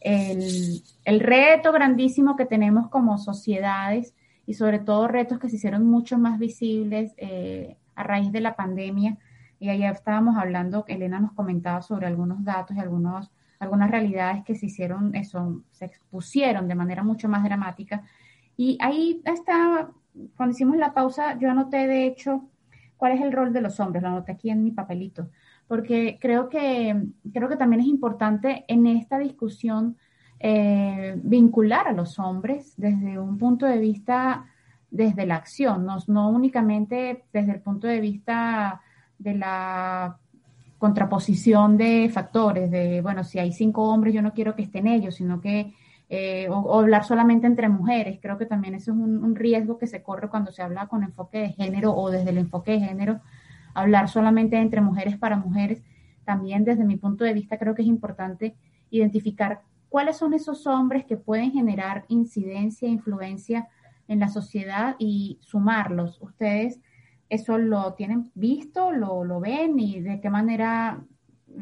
el, 0.00 1.20
reto 1.20 1.70
grandísimo 1.70 2.34
que 2.34 2.46
tenemos 2.46 2.88
como 2.88 3.16
sociedades 3.16 4.12
y 4.44 4.54
sobre 4.54 4.80
todo 4.80 5.06
retos 5.06 5.38
que 5.38 5.48
se 5.48 5.54
hicieron 5.54 5.86
mucho 5.86 6.18
más 6.18 6.40
visibles 6.40 7.14
eh, 7.16 7.76
a 7.98 8.04
raíz 8.04 8.32
de 8.32 8.40
la 8.40 8.54
pandemia. 8.54 9.18
Y 9.58 9.68
ayer 9.68 9.92
estábamos 9.92 10.36
hablando, 10.36 10.84
Elena 10.86 11.18
nos 11.18 11.32
comentaba 11.32 11.82
sobre 11.82 12.06
algunos 12.06 12.44
datos 12.44 12.76
y 12.76 12.80
algunos, 12.80 13.30
algunas 13.58 13.90
realidades 13.90 14.44
que 14.44 14.54
se 14.54 14.66
hicieron, 14.66 15.14
eso, 15.16 15.62
se 15.72 15.86
expusieron 15.86 16.68
de 16.68 16.76
manera 16.76 17.02
mucho 17.02 17.28
más 17.28 17.42
dramática. 17.42 18.04
Y 18.56 18.78
ahí 18.80 19.20
está, 19.24 19.90
cuando 20.36 20.54
hicimos 20.54 20.76
la 20.76 20.94
pausa, 20.94 21.36
yo 21.38 21.50
anoté 21.50 21.88
de 21.88 22.06
hecho 22.06 22.48
cuál 22.96 23.12
es 23.12 23.20
el 23.20 23.32
rol 23.32 23.52
de 23.52 23.60
los 23.60 23.80
hombres, 23.80 24.02
lo 24.02 24.08
anoté 24.10 24.32
aquí 24.32 24.50
en 24.50 24.62
mi 24.62 24.70
papelito, 24.70 25.30
porque 25.66 26.18
creo 26.20 26.48
que, 26.48 27.08
creo 27.32 27.48
que 27.48 27.56
también 27.56 27.80
es 27.80 27.88
importante 27.88 28.64
en 28.68 28.86
esta 28.86 29.18
discusión 29.18 29.96
eh, 30.40 31.18
vincular 31.22 31.88
a 31.88 31.92
los 31.92 32.18
hombres 32.20 32.74
desde 32.76 33.18
un 33.18 33.38
punto 33.38 33.66
de 33.66 33.78
vista 33.78 34.46
desde 34.90 35.26
la 35.26 35.36
acción, 35.36 35.86
no, 35.86 36.28
únicamente 36.30 37.24
desde 37.32 37.52
el 37.52 37.60
punto 37.60 37.86
de 37.86 38.00
vista 38.00 38.80
de 39.18 39.34
la 39.34 40.18
contraposición 40.78 41.76
de 41.76 42.08
factores, 42.12 42.70
de, 42.70 43.02
bueno, 43.02 43.24
si 43.24 43.38
hay 43.38 43.52
cinco 43.52 43.88
hombres, 43.88 44.14
yo 44.14 44.22
no 44.22 44.32
quiero 44.32 44.54
que 44.54 44.62
estén 44.62 44.86
ellos, 44.86 45.16
sino 45.16 45.40
que, 45.40 45.74
eh, 46.08 46.48
o, 46.48 46.78
hablar 46.78 47.04
solamente 47.04 47.46
entre 47.46 47.68
mujeres. 47.68 48.18
Creo 48.22 48.38
que 48.38 48.46
también 48.46 48.74
eso 48.74 48.92
es 48.92 48.96
un, 48.96 49.22
un, 49.22 49.34
riesgo 49.34 49.76
que 49.76 49.86
se 49.86 50.02
corre 50.02 50.28
cuando 50.28 50.52
se 50.52 50.62
habla 50.62 50.86
con 50.86 51.02
enfoque 51.02 51.38
de 51.38 51.48
género 51.50 51.94
o 51.94 52.10
desde 52.10 52.30
el 52.30 52.38
enfoque 52.38 52.72
de 52.72 52.80
género, 52.80 53.20
hablar 53.74 54.08
solamente 54.08 54.56
entre 54.56 54.80
mujeres 54.80 55.18
para 55.18 55.36
mujeres. 55.36 55.82
También 56.24 56.64
desde 56.64 56.84
mi 56.84 56.96
punto 56.96 57.24
de 57.24 57.34
vista 57.34 57.58
creo 57.58 57.74
que 57.74 57.82
es 57.82 57.88
importante 57.88 58.54
identificar 58.90 59.62
cuáles 59.88 60.16
son 60.16 60.32
esos 60.34 60.66
hombres 60.66 61.04
que 61.04 61.16
pueden 61.16 61.52
generar 61.52 62.04
incidencia, 62.08 62.88
influencia 62.88 63.68
en 64.08 64.20
la 64.20 64.28
sociedad 64.28 64.96
y 64.98 65.38
sumarlos. 65.42 66.18
¿Ustedes 66.20 66.80
eso 67.28 67.58
lo 67.58 67.92
tienen 67.92 68.30
visto, 68.34 68.90
lo, 68.90 69.24
lo 69.24 69.40
ven 69.40 69.78
y 69.78 70.00
de 70.00 70.20
qué 70.20 70.30
manera 70.30 70.98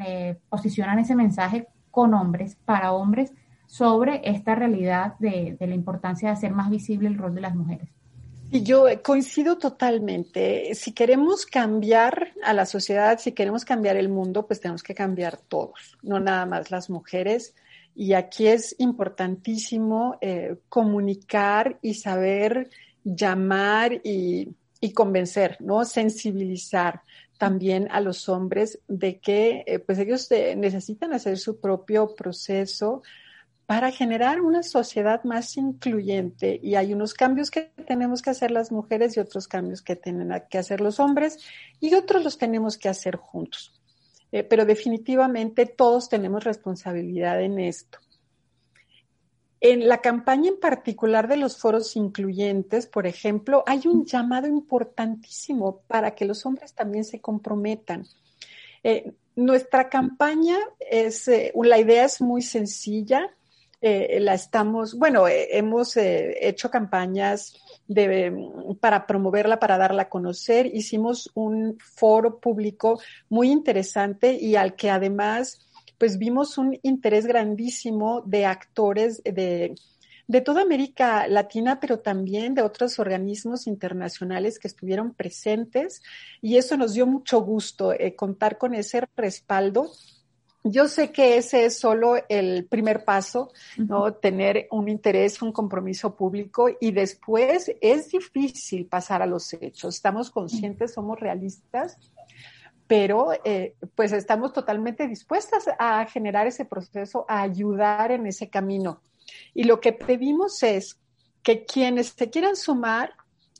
eh, 0.04 0.38
posicionan 0.48 0.98
ese 0.98 1.16
mensaje 1.16 1.66
con 1.90 2.14
hombres, 2.14 2.56
para 2.64 2.92
hombres, 2.92 3.32
sobre 3.66 4.20
esta 4.24 4.54
realidad 4.54 5.14
de, 5.18 5.56
de 5.58 5.66
la 5.66 5.74
importancia 5.74 6.28
de 6.28 6.34
hacer 6.34 6.52
más 6.52 6.70
visible 6.70 7.08
el 7.08 7.18
rol 7.18 7.34
de 7.34 7.40
las 7.40 7.54
mujeres? 7.54 7.88
Y 8.48 8.62
yo 8.62 8.84
coincido 9.02 9.58
totalmente. 9.58 10.72
Si 10.76 10.92
queremos 10.92 11.46
cambiar 11.46 12.28
a 12.44 12.52
la 12.52 12.64
sociedad, 12.64 13.18
si 13.18 13.32
queremos 13.32 13.64
cambiar 13.64 13.96
el 13.96 14.08
mundo, 14.08 14.46
pues 14.46 14.60
tenemos 14.60 14.84
que 14.84 14.94
cambiar 14.94 15.36
todos, 15.36 15.98
no 16.02 16.20
nada 16.20 16.46
más 16.46 16.70
las 16.70 16.88
mujeres, 16.88 17.54
y 17.98 18.12
aquí 18.12 18.46
es 18.46 18.76
importantísimo 18.78 20.18
eh, 20.20 20.58
comunicar 20.68 21.78
y 21.80 21.94
saber 21.94 22.68
llamar 23.02 24.00
y, 24.04 24.54
convencer, 24.94 25.56
¿no? 25.58 25.84
Sensibilizar 25.84 27.02
también 27.38 27.88
a 27.90 28.00
los 28.00 28.28
hombres 28.28 28.78
de 28.86 29.18
que 29.18 29.64
eh, 29.66 29.80
pues 29.80 29.98
ellos 29.98 30.30
eh, 30.30 30.54
necesitan 30.54 31.12
hacer 31.12 31.38
su 31.38 31.58
propio 31.58 32.14
proceso 32.14 33.02
para 33.66 33.90
generar 33.90 34.40
una 34.40 34.62
sociedad 34.62 35.24
más 35.24 35.56
incluyente 35.56 36.60
y 36.62 36.76
hay 36.76 36.92
unos 36.92 37.14
cambios 37.14 37.50
que 37.50 37.72
tenemos 37.88 38.22
que 38.22 38.30
hacer 38.30 38.52
las 38.52 38.70
mujeres 38.70 39.16
y 39.16 39.20
otros 39.20 39.48
cambios 39.48 39.82
que 39.82 39.96
tienen 39.96 40.30
que 40.48 40.58
hacer 40.58 40.80
los 40.80 41.00
hombres 41.00 41.38
y 41.80 41.94
otros 41.94 42.22
los 42.22 42.38
tenemos 42.38 42.78
que 42.78 42.88
hacer 42.88 43.16
juntos. 43.16 43.75
Eh, 44.32 44.42
pero 44.42 44.64
definitivamente 44.64 45.66
todos 45.66 46.08
tenemos 46.08 46.44
responsabilidad 46.44 47.40
en 47.42 47.58
esto. 47.58 47.98
En 49.60 49.88
la 49.88 50.00
campaña 50.00 50.48
en 50.50 50.60
particular 50.60 51.28
de 51.28 51.36
los 51.36 51.58
foros 51.58 51.96
incluyentes, 51.96 52.86
por 52.86 53.06
ejemplo, 53.06 53.64
hay 53.66 53.82
un 53.86 54.04
llamado 54.04 54.46
importantísimo 54.46 55.80
para 55.86 56.14
que 56.14 56.24
los 56.24 56.44
hombres 56.44 56.74
también 56.74 57.04
se 57.04 57.20
comprometan. 57.20 58.06
Eh, 58.82 59.12
nuestra 59.34 59.88
campaña 59.88 60.56
es, 60.78 61.26
eh, 61.28 61.52
la 61.62 61.78
idea 61.78 62.04
es 62.04 62.20
muy 62.20 62.42
sencilla. 62.42 63.35
La 64.20 64.34
estamos, 64.34 64.98
bueno, 64.98 65.26
hemos 65.28 65.96
hecho 65.96 66.70
campañas 66.70 67.54
para 68.80 69.06
promoverla, 69.06 69.58
para 69.58 69.78
darla 69.78 70.02
a 70.02 70.08
conocer. 70.08 70.66
Hicimos 70.66 71.30
un 71.34 71.78
foro 71.78 72.38
público 72.40 73.00
muy 73.28 73.50
interesante 73.50 74.32
y 74.32 74.56
al 74.56 74.74
que 74.74 74.90
además 74.90 75.66
pues 75.98 76.18
vimos 76.18 76.58
un 76.58 76.78
interés 76.82 77.26
grandísimo 77.26 78.22
de 78.26 78.44
actores 78.44 79.22
de, 79.22 79.74
de 80.26 80.40
toda 80.40 80.62
América 80.62 81.26
Latina, 81.28 81.80
pero 81.80 82.00
también 82.00 82.54
de 82.54 82.62
otros 82.62 82.98
organismos 82.98 83.66
internacionales 83.66 84.58
que 84.58 84.68
estuvieron 84.68 85.14
presentes 85.14 86.02
y 86.42 86.56
eso 86.56 86.76
nos 86.76 86.94
dio 86.94 87.06
mucho 87.06 87.40
gusto 87.40 87.92
eh, 87.92 88.14
contar 88.14 88.58
con 88.58 88.74
ese 88.74 89.08
respaldo 89.16 89.90
yo 90.70 90.88
sé 90.88 91.12
que 91.12 91.36
ese 91.36 91.66
es 91.66 91.78
solo 91.78 92.16
el 92.28 92.66
primer 92.66 93.04
paso, 93.04 93.52
¿no? 93.76 94.12
Tener 94.14 94.66
un 94.70 94.88
interés, 94.88 95.40
un 95.42 95.52
compromiso 95.52 96.14
público 96.14 96.68
y 96.80 96.90
después 96.90 97.72
es 97.80 98.10
difícil 98.10 98.86
pasar 98.86 99.22
a 99.22 99.26
los 99.26 99.52
hechos. 99.52 99.94
Estamos 99.94 100.30
conscientes, 100.30 100.94
somos 100.94 101.20
realistas, 101.20 101.98
pero 102.86 103.28
eh, 103.44 103.74
pues 103.94 104.12
estamos 104.12 104.52
totalmente 104.52 105.08
dispuestas 105.08 105.64
a 105.78 106.04
generar 106.06 106.46
ese 106.46 106.64
proceso, 106.64 107.24
a 107.28 107.42
ayudar 107.42 108.10
en 108.12 108.26
ese 108.26 108.48
camino. 108.48 109.00
Y 109.54 109.64
lo 109.64 109.80
que 109.80 109.92
pedimos 109.92 110.62
es 110.62 110.98
que 111.42 111.64
quienes 111.64 112.08
se 112.08 112.30
quieran 112.30 112.56
sumar, 112.56 113.14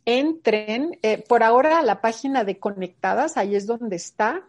entren 0.05 0.99
eh, 1.03 1.25
por 1.29 1.43
ahora 1.43 1.81
a 1.81 1.83
la 1.83 2.01
página 2.01 2.45
de 2.45 2.59
Conectadas, 2.59 3.37
ahí 3.37 3.57
es 3.57 3.67
donde 3.67 3.97
está 3.97 4.47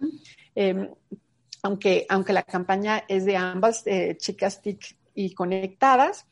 aunque, 1.67 2.05
aunque 2.07 2.31
la 2.31 2.43
campaña 2.43 3.03
es 3.09 3.25
de 3.25 3.35
ambas, 3.35 3.85
eh, 3.87 4.15
chicas 4.17 4.61
TIC 4.61 4.97
y 5.13 5.33
conectadas, 5.33 6.25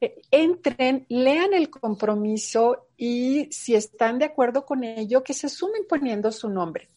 eh, 0.00 0.20
entren, 0.32 1.06
lean 1.08 1.54
el 1.54 1.70
compromiso 1.70 2.88
y 2.96 3.46
si 3.52 3.76
están 3.76 4.18
de 4.18 4.24
acuerdo 4.24 4.66
con 4.66 4.82
ello, 4.82 5.22
que 5.22 5.32
se 5.32 5.48
sumen 5.48 5.82
poniendo 5.88 6.32
su 6.32 6.48
nombre. 6.48 6.88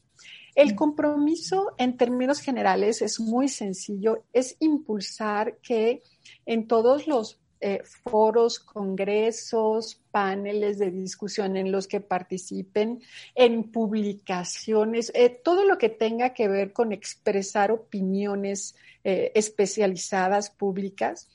El 0.56 0.74
compromiso 0.74 1.76
en 1.78 1.98
términos 1.98 2.40
generales 2.40 3.04
es 3.04 3.20
muy 3.20 3.48
sencillo, 3.48 4.24
es 4.34 4.56
impulsar 4.60 5.58
que 5.58 6.02
en 6.48 6.68
todos 6.68 7.06
los 7.06 7.40
eh, 7.60 7.82
foros, 8.04 8.60
congresos, 8.60 10.00
paneles 10.12 10.78
de 10.78 10.92
discusión 10.92 11.58
en 11.58 11.72
los 11.72 11.88
que 11.88 12.02
participen, 12.02 13.02
en 13.34 13.72
publicaciones, 13.72 15.12
eh, 15.16 15.30
todo 15.30 15.66
lo 15.66 15.80
que 15.80 15.90
tenga 15.90 16.36
que 16.36 16.48
ver 16.48 16.72
con 16.72 16.92
expresar 16.92 17.72
opiniones 17.72 18.76
eh, 19.04 19.32
especializadas 19.34 20.52
públicas, 20.52 21.30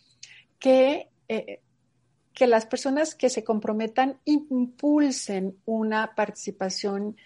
que, 0.61 1.08
que 1.28 2.46
las 2.46 2.66
personas 2.66 3.16
que 3.16 3.28
se 3.28 3.42
comprometan 3.42 4.20
impulsen 4.24 5.56
una 5.64 6.14
participación 6.14 7.16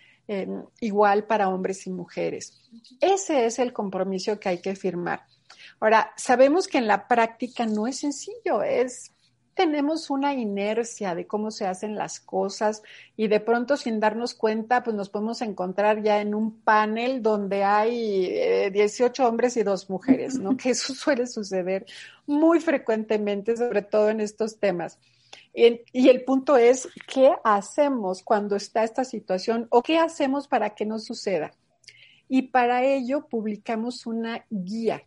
igual 0.80 1.26
para 1.26 1.50
hombres 1.50 1.86
y 1.86 1.90
mujeres. 1.90 2.62
Ese 2.98 3.44
es 3.44 3.58
el 3.58 3.74
compromiso 3.74 4.40
que 4.40 4.48
hay 4.48 4.62
que 4.62 4.74
firmar. 4.74 5.26
Ahora, 5.80 6.12
sabemos 6.16 6.68
que 6.68 6.78
en 6.78 6.86
la 6.86 7.06
práctica 7.06 7.66
no 7.66 7.86
es 7.86 7.98
sencillo, 7.98 8.62
es 8.62 9.12
tenemos 9.56 10.10
una 10.10 10.34
inercia 10.34 11.14
de 11.14 11.26
cómo 11.26 11.50
se 11.50 11.66
hacen 11.66 11.96
las 11.96 12.20
cosas 12.20 12.82
y 13.16 13.28
de 13.28 13.40
pronto 13.40 13.78
sin 13.78 14.00
darnos 14.00 14.34
cuenta, 14.34 14.84
pues 14.84 14.94
nos 14.94 15.08
podemos 15.08 15.40
encontrar 15.40 16.02
ya 16.02 16.20
en 16.20 16.34
un 16.34 16.60
panel 16.60 17.22
donde 17.22 17.64
hay 17.64 18.70
18 18.70 19.22
eh, 19.22 19.26
hombres 19.26 19.56
y 19.56 19.62
dos 19.62 19.88
mujeres, 19.88 20.38
¿no? 20.38 20.56
Que 20.58 20.70
eso 20.70 20.94
suele 20.94 21.26
suceder 21.26 21.86
muy 22.26 22.60
frecuentemente, 22.60 23.56
sobre 23.56 23.80
todo 23.80 24.10
en 24.10 24.20
estos 24.20 24.58
temas. 24.58 24.98
Y, 25.54 25.80
y 25.90 26.10
el 26.10 26.22
punto 26.22 26.58
es, 26.58 26.86
¿qué 27.06 27.32
hacemos 27.42 28.22
cuando 28.22 28.56
está 28.56 28.84
esta 28.84 29.04
situación 29.04 29.68
o 29.70 29.82
qué 29.82 29.98
hacemos 29.98 30.48
para 30.48 30.74
que 30.74 30.84
no 30.84 30.98
suceda? 30.98 31.54
Y 32.28 32.42
para 32.42 32.84
ello 32.84 33.26
publicamos 33.26 34.04
una 34.04 34.44
guía 34.50 35.02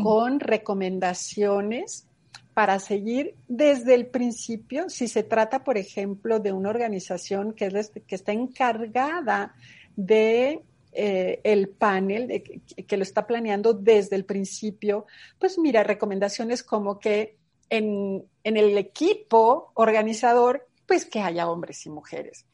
con 0.00 0.40
recomendaciones 0.40 2.06
para 2.54 2.78
seguir 2.78 3.34
desde 3.48 3.94
el 3.94 4.06
principio, 4.06 4.88
si 4.88 5.08
se 5.08 5.24
trata, 5.24 5.64
por 5.64 5.76
ejemplo, 5.76 6.38
de 6.38 6.52
una 6.52 6.70
organización 6.70 7.52
que, 7.52 7.66
es, 7.66 7.90
que 8.06 8.14
está 8.14 8.32
encargada 8.32 9.54
de 9.96 10.62
eh, 10.92 11.40
el 11.42 11.68
panel, 11.68 12.28
de, 12.28 12.42
que, 12.42 12.96
lo 12.96 13.02
está 13.02 13.26
planeando 13.26 13.72
desde 13.72 14.14
el 14.14 14.24
principio, 14.24 15.06
pues 15.40 15.58
mira, 15.58 15.82
recomendaciones 15.82 16.62
como 16.62 17.00
que 17.00 17.36
en, 17.70 18.24
en 18.44 18.56
el 18.56 18.78
equipo 18.78 19.72
organizador, 19.74 20.68
pues 20.86 21.04
que 21.04 21.20
haya 21.20 21.50
hombres 21.50 21.84
y 21.86 21.90
mujeres. 21.90 22.46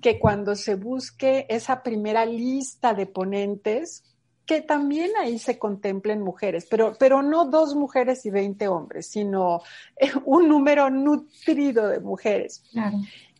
Que 0.00 0.18
cuando 0.18 0.54
se 0.54 0.74
busque 0.76 1.46
esa 1.50 1.82
primera 1.82 2.24
lista 2.24 2.94
de 2.94 3.06
ponentes, 3.06 4.04
que 4.50 4.62
también 4.62 5.12
ahí 5.16 5.38
se 5.38 5.60
contemplen 5.60 6.22
mujeres, 6.22 6.66
pero, 6.68 6.96
pero 6.98 7.22
no 7.22 7.44
dos 7.44 7.76
mujeres 7.76 8.26
y 8.26 8.30
veinte 8.30 8.66
hombres, 8.66 9.06
sino 9.06 9.62
eh, 9.96 10.10
un 10.24 10.48
número 10.48 10.90
nutrido 10.90 11.86
de 11.86 12.00
mujeres. 12.00 12.64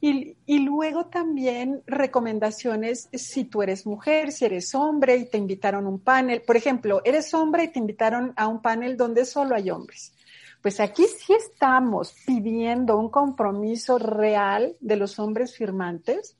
Y, 0.00 0.36
y, 0.46 0.60
luego 0.60 1.06
también 1.06 1.82
recomendaciones 1.84 3.08
si 3.12 3.42
tú 3.42 3.60
eres 3.60 3.86
mujer, 3.86 4.30
si 4.30 4.44
eres 4.44 4.72
hombre 4.72 5.16
y 5.16 5.28
te 5.28 5.36
invitaron 5.36 5.84
a 5.86 5.88
un 5.88 5.98
panel. 5.98 6.42
Por 6.42 6.56
ejemplo, 6.56 7.02
eres 7.04 7.34
hombre 7.34 7.64
y 7.64 7.72
te 7.72 7.80
invitaron 7.80 8.32
a 8.36 8.46
un 8.46 8.62
panel 8.62 8.96
donde 8.96 9.24
solo 9.24 9.56
hay 9.56 9.68
hombres. 9.68 10.14
Pues 10.62 10.78
aquí 10.78 11.06
sí 11.06 11.32
estamos 11.32 12.14
pidiendo 12.24 12.96
un 12.96 13.10
compromiso 13.10 13.98
real 13.98 14.76
de 14.78 14.94
los 14.94 15.18
hombres 15.18 15.56
firmantes 15.56 16.36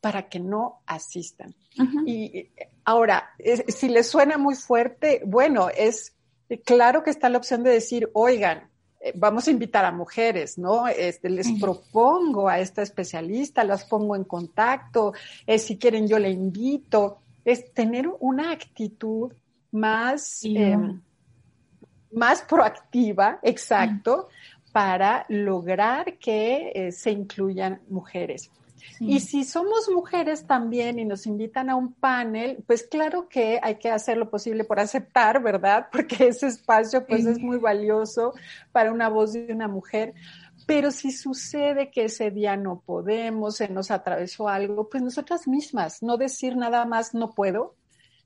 para 0.00 0.28
que 0.28 0.40
no 0.40 0.80
asistan. 0.86 1.54
Y 2.06 2.48
ahora, 2.84 3.30
si 3.68 3.88
les 3.88 4.08
suena 4.08 4.38
muy 4.38 4.54
fuerte, 4.54 5.22
bueno, 5.24 5.68
es 5.68 6.14
claro 6.64 7.02
que 7.02 7.10
está 7.10 7.28
la 7.28 7.38
opción 7.38 7.62
de 7.62 7.70
decir, 7.70 8.10
oigan, 8.14 8.68
eh, 9.00 9.12
vamos 9.14 9.46
a 9.46 9.50
invitar 9.50 9.84
a 9.84 9.92
mujeres, 9.92 10.58
¿no? 10.58 10.88
Este, 10.88 11.28
les 11.30 11.52
propongo 11.60 12.48
a 12.48 12.58
esta 12.58 12.82
especialista, 12.82 13.62
las 13.62 13.84
pongo 13.84 14.16
en 14.16 14.24
contacto, 14.24 15.12
eh, 15.46 15.58
si 15.58 15.78
quieren 15.78 16.08
yo 16.08 16.18
le 16.18 16.30
invito, 16.30 17.18
es 17.44 17.72
tener 17.72 18.08
una 18.20 18.50
actitud 18.50 19.32
más, 19.70 20.40
em, 20.44 21.00
más 22.12 22.42
proactiva, 22.42 23.38
exacto, 23.42 24.28
para 24.72 25.24
lograr 25.28 26.18
que 26.18 26.72
eh, 26.74 26.92
se 26.92 27.10
incluyan 27.10 27.80
mujeres. 27.88 28.50
Y 29.00 29.20
si 29.20 29.44
somos 29.44 29.88
mujeres 29.92 30.46
también 30.46 30.98
y 30.98 31.04
nos 31.04 31.26
invitan 31.26 31.70
a 31.70 31.76
un 31.76 31.92
panel, 31.92 32.62
pues 32.66 32.82
claro 32.82 33.28
que 33.28 33.60
hay 33.62 33.76
que 33.76 33.90
hacer 33.90 34.16
lo 34.16 34.30
posible 34.30 34.64
por 34.64 34.80
aceptar, 34.80 35.42
¿verdad? 35.42 35.88
Porque 35.92 36.28
ese 36.28 36.46
espacio 36.46 37.06
pues 37.06 37.26
es 37.26 37.38
muy 37.38 37.58
valioso 37.58 38.34
para 38.72 38.92
una 38.92 39.08
voz 39.08 39.32
de 39.32 39.52
una 39.52 39.68
mujer. 39.68 40.14
Pero 40.66 40.90
si 40.90 41.12
sucede 41.12 41.90
que 41.90 42.04
ese 42.04 42.30
día 42.30 42.56
no 42.56 42.82
podemos, 42.84 43.56
se 43.56 43.68
nos 43.68 43.90
atravesó 43.90 44.48
algo, 44.48 44.88
pues 44.88 45.02
nosotras 45.02 45.48
mismas, 45.48 46.02
no 46.02 46.18
decir 46.18 46.56
nada 46.56 46.84
más 46.84 47.14
no 47.14 47.30
puedo, 47.30 47.74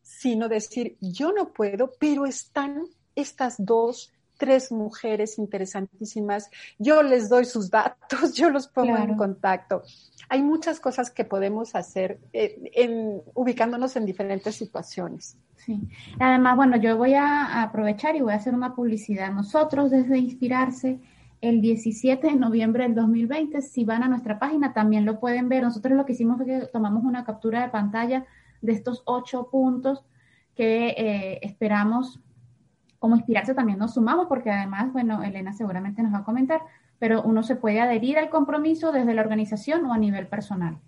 sino 0.02 0.48
decir 0.48 0.96
yo 1.00 1.32
no 1.32 1.52
puedo, 1.52 1.92
pero 2.00 2.26
están 2.26 2.84
estas 3.14 3.56
dos 3.58 4.12
tres 4.42 4.72
mujeres 4.72 5.38
interesantísimas. 5.38 6.50
Yo 6.76 7.04
les 7.04 7.28
doy 7.28 7.44
sus 7.44 7.70
datos, 7.70 8.32
yo 8.34 8.50
los 8.50 8.66
pongo 8.66 8.96
en 8.96 9.16
contacto. 9.16 9.84
Hay 10.28 10.42
muchas 10.42 10.80
cosas 10.80 11.12
que 11.12 11.24
podemos 11.24 11.76
hacer 11.76 12.18
eh, 12.32 12.72
en, 12.74 13.22
ubicándonos 13.34 13.94
en 13.94 14.04
diferentes 14.04 14.56
situaciones. 14.56 15.36
Sí. 15.54 15.80
Además, 16.18 16.56
bueno, 16.56 16.76
yo 16.76 16.96
voy 16.96 17.14
a 17.14 17.62
aprovechar 17.62 18.16
y 18.16 18.20
voy 18.20 18.32
a 18.32 18.36
hacer 18.36 18.52
una 18.52 18.74
publicidad. 18.74 19.30
Nosotros 19.30 19.92
desde 19.92 20.18
Inspirarse, 20.18 20.98
el 21.40 21.60
17 21.60 22.26
de 22.26 22.34
noviembre 22.34 22.82
del 22.82 22.96
2020, 22.96 23.62
si 23.62 23.84
van 23.84 24.02
a 24.02 24.08
nuestra 24.08 24.40
página 24.40 24.72
también 24.72 25.04
lo 25.04 25.20
pueden 25.20 25.48
ver. 25.48 25.62
Nosotros 25.62 25.96
lo 25.96 26.04
que 26.04 26.14
hicimos 26.14 26.38
fue 26.38 26.46
que 26.46 26.66
tomamos 26.72 27.04
una 27.04 27.24
captura 27.24 27.62
de 27.62 27.68
pantalla 27.68 28.26
de 28.60 28.72
estos 28.72 29.04
ocho 29.04 29.48
puntos 29.52 30.02
que 30.56 30.88
eh, 30.88 31.38
esperamos 31.42 32.18
como 33.02 33.16
inspirarse 33.16 33.52
también 33.52 33.80
nos 33.80 33.94
sumamos, 33.94 34.28
porque 34.28 34.48
además, 34.48 34.92
bueno, 34.92 35.24
Elena 35.24 35.52
seguramente 35.52 36.04
nos 36.04 36.14
va 36.14 36.18
a 36.18 36.24
comentar, 36.24 36.60
pero 37.00 37.20
uno 37.22 37.42
se 37.42 37.56
puede 37.56 37.80
adherir 37.80 38.16
al 38.16 38.30
compromiso 38.30 38.92
desde 38.92 39.12
la 39.12 39.22
organización 39.22 39.84
o 39.86 39.92
a 39.92 39.98
nivel 39.98 40.28
personal. 40.28 40.78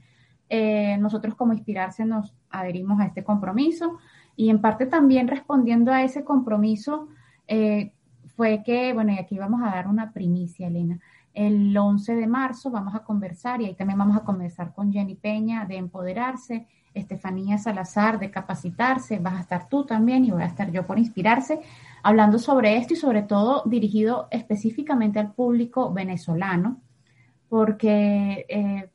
Eh, 0.49 0.97
nosotros 0.99 1.35
como 1.35 1.55
inspirarse 1.55 2.05
nos 2.05 2.33
adherimos 2.51 3.01
a 3.01 3.07
este 3.07 3.25
compromiso 3.25 3.99
y 4.37 4.51
en 4.51 4.61
parte 4.61 4.87
también 4.87 5.27
respondiendo 5.27 5.91
a 5.91 6.05
ese 6.05 6.23
compromiso 6.23 7.09
eh, 7.49 7.93
fue 8.37 8.63
que, 8.65 8.93
bueno, 8.93 9.11
y 9.11 9.19
aquí 9.19 9.37
vamos 9.37 9.61
a 9.65 9.75
dar 9.75 9.89
una 9.89 10.13
primicia, 10.13 10.69
Elena. 10.69 11.01
El 11.33 11.77
11 11.77 12.15
de 12.15 12.29
marzo 12.29 12.71
vamos 12.71 12.95
a 12.95 13.01
conversar 13.01 13.61
y 13.61 13.65
ahí 13.65 13.75
también 13.75 13.99
vamos 13.99 14.17
a 14.17 14.21
conversar 14.21 14.73
con 14.73 14.93
Jenny 14.93 15.17
Peña 15.17 15.65
de 15.65 15.79
Empoderarse, 15.79 16.69
Estefanía 16.95 17.59
Salazar 17.59 18.21
de 18.21 18.31
Capacitarse, 18.31 19.19
vas 19.19 19.35
a 19.35 19.41
estar 19.41 19.69
tú 19.69 19.85
también 19.85 20.25
y 20.25 20.31
voy 20.31 20.43
a 20.43 20.47
estar 20.47 20.71
yo 20.71 20.87
por 20.87 20.97
Inspirarse 20.97 21.61
hablando 22.05 22.39
sobre 22.39 22.77
esto 22.77 22.93
y 22.93 22.97
sobre 22.97 23.23
todo 23.23 23.63
dirigido 23.65 24.29
específicamente 24.31 25.19
al 25.19 25.33
público 25.33 25.91
venezolano, 25.91 26.83
porque 27.49 28.45
eh, 28.47 28.91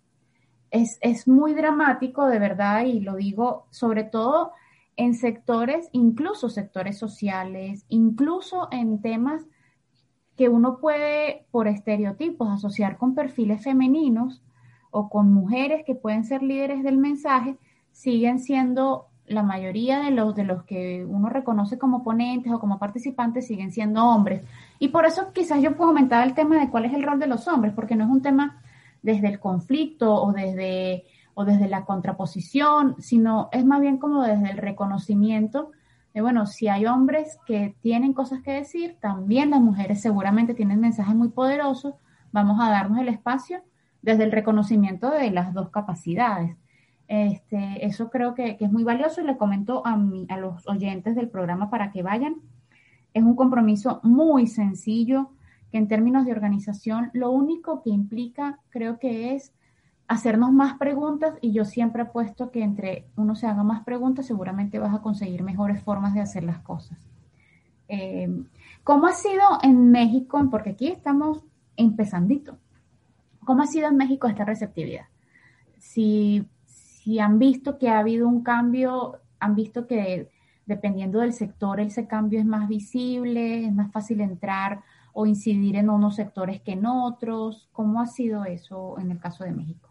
es, 0.70 1.28
muy 1.28 1.56
dramático 1.56 2.28
de 2.28 2.38
verdad 2.38 2.86
y 2.86 3.00
lo 3.00 3.16
digo 3.16 3.66
sobre 3.72 4.04
todo 4.04 4.52
en 4.96 5.16
sectores, 5.16 5.90
incluso 5.92 6.50
sectores 6.50 7.00
sociales, 7.00 7.84
incluso 7.90 8.68
en 8.72 9.02
temas 9.02 9.44
que 10.38 10.48
uno 10.48 10.78
puede 10.78 11.48
por 11.50 11.68
estereotipos 11.68 12.48
asociar 12.50 12.98
con 12.98 13.16
perfiles 13.16 13.64
femeninos 13.64 14.44
o 14.92 15.10
con 15.10 15.34
mujeres 15.34 15.84
que 15.84 15.96
pueden 15.96 16.26
ser 16.26 16.44
líderes 16.44 16.84
del 16.84 16.98
mensaje, 16.98 17.58
siguen 17.92 18.40
siendo 18.40 19.09
la 19.30 19.44
mayoría 19.44 20.00
de 20.00 20.12
los, 20.12 20.36
de 20.36 20.44
los 20.44 20.64
que 20.64 21.06
uno 21.08 21.30
reconoce 21.30 21.78
como 21.78 22.04
ponentes 22.04 22.52
o 22.52 22.60
como 22.60 22.80
participantes 22.80 23.48
siguen 23.48 23.72
siendo 23.72 24.06
hombres. 24.06 24.44
Y 24.80 24.90
por 24.90 25.06
eso 25.06 25.32
quizás 25.34 25.62
yo 25.62 25.76
puedo 25.76 25.92
comentar 25.92 26.28
el 26.28 26.34
tema 26.34 26.60
de 26.60 26.70
cuál 26.70 26.86
es 26.86 26.94
el 26.94 27.04
rol 27.04 27.20
de 27.20 27.28
los 27.28 27.48
hombres, 27.48 27.74
porque 27.74 27.96
no 27.96 28.06
es 28.06 28.10
un 28.10 28.22
tema 28.22 28.62
desde 29.02 29.28
el 29.28 29.40
conflicto 29.40 30.14
o 30.14 30.34
desde, 30.34 31.06
o 31.36 31.46
desde 31.46 31.68
la 31.68 31.86
contraposición, 31.86 32.96
sino 33.00 33.50
es 33.52 33.66
más 33.66 33.80
bien 33.82 33.98
como 33.98 34.24
desde 34.24 34.52
el 34.52 34.58
reconocimiento 34.58 35.72
de, 36.14 36.22
bueno, 36.22 36.48
si 36.48 36.68
hay 36.68 36.86
hombres 36.86 37.38
que 37.46 37.76
tienen 37.82 38.14
cosas 38.14 38.42
que 38.42 38.52
decir, 38.52 38.98
también 39.00 39.52
las 39.52 39.62
mujeres 39.62 40.02
seguramente 40.02 40.54
tienen 40.54 40.80
mensajes 40.80 41.16
muy 41.16 41.30
poderosos, 41.30 41.94
vamos 42.32 42.60
a 42.60 42.70
darnos 42.70 43.00
el 43.00 43.10
espacio 43.10 43.62
desde 44.02 44.24
el 44.24 44.32
reconocimiento 44.32 45.12
de 45.12 45.30
las 45.32 45.54
dos 45.54 45.70
capacidades. 45.70 46.56
Este, 47.10 47.84
eso 47.84 48.12
creo 48.12 48.36
que, 48.36 48.56
es 48.60 48.72
muy 48.72 48.84
valioso 48.84 49.22
y 49.22 49.26
le 49.26 49.36
comento 49.36 49.82
a, 49.84 49.94
a 50.30 50.38
los 50.38 50.68
oyentes 50.68 51.16
del 51.16 51.28
programa 51.28 51.72
para 51.72 51.92
que 51.92 52.04
vayan. 52.04 52.36
Es 53.16 53.24
un 53.24 53.36
compromiso 53.36 54.00
muy 54.04 54.46
sencillo 54.46 55.32
que 55.72 55.80
en 55.80 55.88
términos 55.88 56.26
de 56.26 56.32
organización 56.32 57.10
lo 57.14 57.32
único 57.32 57.82
que 57.82 57.90
implica 57.90 58.60
creo 58.70 59.00
que 59.00 59.34
es 59.34 59.52
hacernos 60.08 60.52
más 60.52 60.78
preguntas 60.78 61.34
y 61.42 61.52
yo 61.52 61.66
siempre 61.66 62.04
apuesto 62.04 62.52
que 62.52 62.62
entre 62.62 63.06
uno 63.16 63.36
se 63.36 63.48
haga 63.48 63.64
más 63.64 63.84
preguntas, 63.84 64.28
seguramente 64.28 64.78
vas 64.78 64.94
a 64.94 65.02
conseguir 65.02 65.42
mejores 65.42 65.82
formas 65.82 66.14
de 66.14 66.22
hacer 66.22 66.44
las 66.44 66.60
cosas. 66.60 66.98
Eh, 67.88 68.30
¿Cómo 68.84 69.08
ha 69.08 69.14
sido 69.14 69.42
en 69.64 69.90
México? 69.90 70.40
Porque 70.52 70.72
aquí 70.72 70.90
estamos 70.90 71.44
empezandito. 71.76 72.60
¿Cómo 73.46 73.64
ha 73.64 73.68
sido 73.68 73.88
en 73.88 73.98
México 73.98 74.28
esta 74.28 74.46
receptividad? 74.46 75.06
Si, 75.80 76.46
si 77.10 77.18
han 77.18 77.40
visto 77.40 77.80
que 77.80 77.90
ha 77.90 77.98
habido 77.98 78.28
un 78.28 78.44
cambio, 78.44 79.20
han 79.40 79.56
visto 79.56 79.88
que 79.88 80.30
dependiendo 80.68 81.22
del 81.22 81.34
sector 81.34 81.80
ese 81.80 82.06
cambio 82.06 82.40
es 82.40 82.46
más 82.46 82.70
visible, 82.70 83.66
es 83.66 83.74
más 83.74 83.92
fácil 83.92 84.22
entrar 84.22 84.84
o 85.12 85.26
incidir 85.26 85.76
en 85.76 85.90
unos 85.90 86.18
sectores 86.18 86.62
que 86.62 86.74
en 86.74 86.86
otros. 86.86 87.68
¿Cómo 87.72 88.00
ha 88.00 88.06
sido 88.06 88.46
eso 88.46 89.00
en 89.00 89.10
el 89.10 89.20
caso 89.20 89.44
de 89.44 89.54
México? 89.54 89.90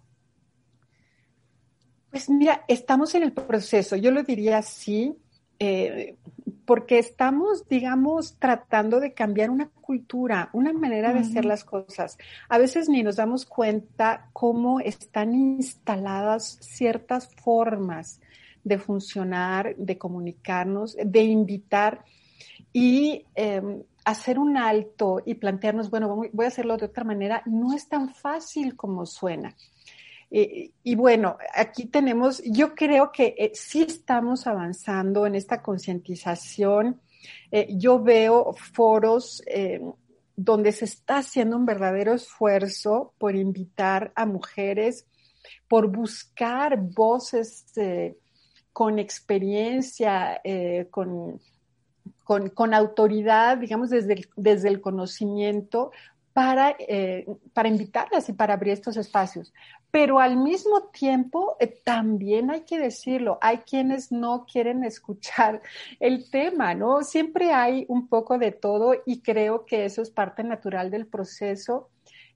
Pues 2.09 2.31
mira, 2.31 2.65
estamos 2.69 3.13
en 3.17 3.25
el 3.25 3.33
proceso, 3.33 3.97
yo 3.97 4.13
lo 4.13 4.23
diría 4.23 4.59
así, 4.59 5.19
eh, 5.59 6.19
porque 6.69 6.99
estamos, 6.99 7.67
digamos, 7.67 8.37
tratando 8.39 9.01
de 9.01 9.15
cambiar 9.15 9.49
una 9.49 9.71
cultura, 9.71 10.51
una 10.53 10.71
manera 10.75 11.15
de 11.15 11.21
hacer 11.21 11.47
las 11.47 11.65
cosas. 11.65 12.19
A 12.51 12.59
veces 12.59 12.91
ni 12.91 13.03
nos 13.03 13.17
damos 13.17 13.47
cuenta 13.47 14.29
cómo 14.35 14.79
están 14.79 15.35
instaladas 15.35 16.59
ciertas 16.61 17.35
formas 17.37 18.21
de 18.65 18.79
funcionar, 18.79 19.77
de 19.77 19.97
comunicarnos, 19.97 20.95
de 21.03 21.23
invitar 21.23 22.05
y 22.71 23.25
em, 23.35 23.83
hacer 24.05 24.39
un 24.39 24.59
alto 24.59 25.23
y 25.25 25.37
plantearnos, 25.37 25.89
bueno, 25.89 26.23
voy 26.31 26.45
a 26.45 26.49
hacerlo 26.49 26.77
de 26.77 26.85
otra 26.85 27.03
manera, 27.03 27.43
no 27.47 27.73
es 27.73 27.89
tan 27.89 28.13
fácil 28.13 28.77
como 28.77 29.07
suena. 29.07 29.57
Eh, 30.31 30.73
y 30.83 30.95
bueno, 30.95 31.39
aquí 31.55 31.87
tenemos, 31.87 32.43
yo 32.45 32.75
creo 32.75 33.11
que 33.13 33.35
eh, 33.39 33.53
sí 33.55 33.83
estamos 33.83 34.47
avanzando 34.47 35.27
en 35.27 35.35
esta 35.35 35.63
concientización. 35.63 37.01
Eh, 37.51 37.69
yo 37.77 38.03
veo 38.03 38.53
foros 38.53 39.43
donde 40.37 40.71
se 40.71 40.85
está 40.85 41.19
haciendo 41.19 41.57
un 41.57 41.67
verdadero 41.67 42.15
esfuerzo 42.15 43.13
por 43.19 43.35
invitar 43.35 44.13
a 44.15 44.25
mujeres, 44.25 45.07
por 45.67 45.89
buscar 45.89 46.79
voces 46.79 47.73
con 48.73 49.01
experiencia, 49.01 50.41
con, 50.91 51.41
con, 52.25 52.75
autoridad, 52.75 53.59
digamos, 53.59 53.91
desde 53.91 54.29
desde 54.37 54.69
el 54.69 54.81
conocimiento, 54.81 55.91
para, 56.33 56.77
para 57.53 57.69
invitarlas 57.69 58.29
y 58.29 58.33
para 58.33 58.55
abrir 58.55 58.75
estos 58.75 58.97
espacios. 58.97 59.53
Pero 59.91 60.21
al 60.21 60.37
mismo 60.37 60.83
tiempo, 60.93 61.57
eh, 61.61 61.81
también 61.85 62.51
hay 62.51 62.63
que 62.63 62.79
decirlo, 62.79 63.39
hay 63.41 63.59
quienes 63.59 64.13
no 64.13 64.45
quieren 64.45 64.85
escuchar 64.85 65.63
el 66.01 66.31
tema, 66.31 66.75
¿no? 66.75 67.03
Siempre 67.03 67.53
hay 67.53 67.87
un 67.89 68.09
poco 68.09 68.39
de 68.39 68.53
todo 68.53 68.95
y 69.07 69.21
creo 69.21 69.65
que 69.65 69.85
eso 69.85 70.03
es 70.03 70.11
parte 70.11 70.45
natural 70.45 70.91
del 70.91 71.07
proceso 71.07 71.89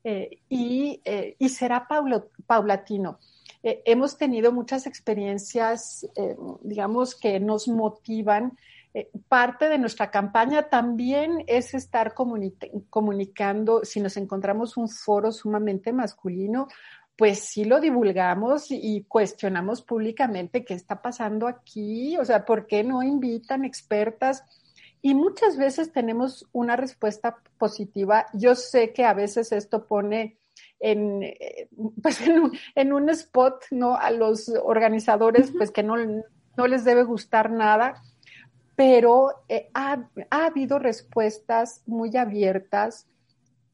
eh, 0.05 0.39
y, 0.49 1.01
y, 1.39 1.49
será 1.49 1.87
paulatino. 2.47 3.21
hemos 3.63 4.19
tenido 4.19 4.51
muchas 4.51 4.89
experiencias, 4.89 6.05
digamos, 6.65 7.15
que 7.15 7.39
nos 7.39 7.69
motivan 7.69 8.59
eh, 8.95 9.11
parte 9.29 9.71
de 9.71 9.79
nuestra 9.79 10.11
campaña 10.11 10.65
también 10.65 11.45
es 11.47 11.73
estar 11.73 12.13
comunicando, 12.15 13.85
si 13.85 14.01
nos 14.01 14.19
encontramos 14.19 14.77
un 14.77 14.89
foro 14.91 15.33
sumamente 15.33 15.95
masculino, 15.95 16.69
pues 17.17 17.41
sí 17.41 17.65
lo 17.65 17.81
divulgamos 17.81 18.67
y 18.71 19.05
cuestionamos 19.05 19.83
públicamente 19.83 20.65
qué 20.65 20.75
está 20.75 21.03
pasando 21.03 21.47
aquí, 21.47 22.17
o 22.17 22.25
sea, 22.25 22.45
¿por 22.45 22.67
qué 22.67 22.85
no 22.85 23.03
invitan 23.03 23.65
expertas? 23.65 24.45
Y 25.03 25.15
muchas 25.15 25.57
veces 25.57 25.93
tenemos 25.93 26.49
una 26.53 26.77
respuesta 26.77 27.37
positiva. 27.59 28.27
Yo 28.33 28.55
sé 28.55 28.93
que 28.93 29.05
a 29.05 29.15
veces 29.15 29.53
esto 29.53 29.87
pone 29.87 30.39
en, 30.81 31.23
eh, 31.23 31.69
pues 32.03 32.21
en, 32.75 32.93
un, 32.93 33.11
spot, 33.11 33.65
¿no? 33.71 33.97
A 33.97 34.11
los 34.11 34.49
organizadores, 34.49 35.53
pues 35.57 35.71
que 35.71 35.83
no, 35.83 35.97
no 36.57 36.67
les 36.67 36.85
debe 36.85 37.03
gustar 37.03 37.51
nada 37.51 38.03
pero 38.75 39.45
eh, 39.49 39.71
ha, 39.75 40.09
habido 40.31 40.79
respuestas 40.79 41.83
muy 41.87 42.17
abiertas 42.17 43.07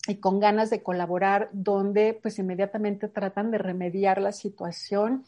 y 0.09 0.17
con 0.17 0.41
ganas 0.41 0.71
de 0.71 0.83
colaborar, 0.83 1.51
donde 1.53 2.19
pues 2.21 2.39
inmediatamente 2.39 3.09
tratan 3.09 3.51
de 3.51 3.59
remediar 3.59 4.21
la 4.21 4.33
situación. 4.33 5.25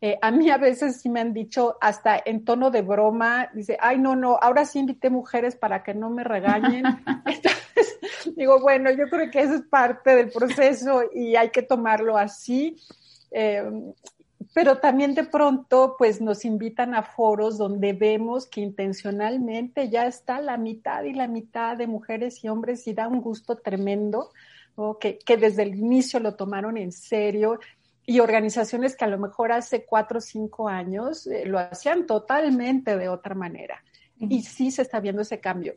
Eh, 0.00 0.18
a 0.20 0.30
mí 0.30 0.50
a 0.50 0.58
veces 0.58 1.00
sí 1.00 1.08
me 1.08 1.20
han 1.20 1.32
dicho, 1.32 1.76
hasta 1.80 2.20
en 2.24 2.44
tono 2.44 2.70
de 2.70 2.82
broma, 2.82 3.48
dice, 3.54 3.78
ay, 3.80 3.98
no, 3.98 4.16
no, 4.16 4.38
ahora 4.40 4.64
sí 4.64 4.78
invité 4.78 5.08
mujeres 5.08 5.56
para 5.56 5.82
que 5.82 5.94
no 5.94 6.10
me 6.10 6.24
regañen. 6.24 6.84
Entonces, 7.26 7.98
digo, 8.36 8.60
bueno, 8.60 8.90
yo 8.90 9.08
creo 9.08 9.30
que 9.30 9.40
eso 9.40 9.54
es 9.54 9.62
parte 9.62 10.14
del 10.16 10.30
proceso 10.30 11.04
y 11.14 11.36
hay 11.36 11.50
que 11.50 11.62
tomarlo 11.62 12.18
así. 12.18 12.76
Eh, 13.30 13.64
pero 14.54 14.78
también 14.78 15.14
de 15.14 15.24
pronto 15.24 15.96
pues 15.98 16.20
nos 16.20 16.44
invitan 16.44 16.94
a 16.94 17.02
foros 17.02 17.58
donde 17.58 17.92
vemos 17.92 18.46
que 18.46 18.60
intencionalmente 18.60 19.90
ya 19.90 20.06
está 20.06 20.40
la 20.40 20.56
mitad 20.56 21.02
y 21.02 21.12
la 21.12 21.26
mitad 21.26 21.76
de 21.76 21.88
mujeres 21.88 22.42
y 22.44 22.48
hombres 22.48 22.86
y 22.86 22.94
da 22.94 23.08
un 23.08 23.20
gusto 23.20 23.56
tremendo, 23.56 24.30
que, 25.00 25.36
desde 25.36 25.64
el 25.64 25.74
inicio 25.74 26.20
lo 26.20 26.36
tomaron 26.36 26.76
en 26.76 26.92
serio 26.92 27.58
y 28.06 28.20
organizaciones 28.20 28.96
que 28.96 29.04
a 29.04 29.08
lo 29.08 29.18
mejor 29.18 29.50
hace 29.50 29.84
cuatro 29.84 30.18
o 30.18 30.20
cinco 30.20 30.68
años 30.68 31.26
eh, 31.26 31.46
lo 31.46 31.58
hacían 31.58 32.06
totalmente 32.06 32.96
de 32.96 33.08
otra 33.08 33.34
manera. 33.34 33.82
Y 34.18 34.42
sí 34.42 34.70
se 34.70 34.82
está 34.82 35.00
viendo 35.00 35.22
ese 35.22 35.40
cambio 35.40 35.74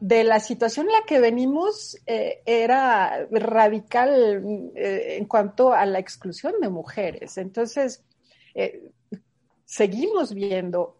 de 0.00 0.24
la 0.24 0.40
situación 0.40 0.86
en 0.86 0.92
la 0.92 1.04
que 1.06 1.20
venimos 1.20 1.98
eh, 2.06 2.40
era 2.46 3.26
radical 3.30 4.42
eh, 4.74 5.16
en 5.18 5.26
cuanto 5.26 5.74
a 5.74 5.84
la 5.84 5.98
exclusión 5.98 6.54
de 6.60 6.70
mujeres. 6.70 7.36
Entonces, 7.36 8.02
eh, 8.54 8.82
seguimos 9.64 10.34
viendo 10.34 10.96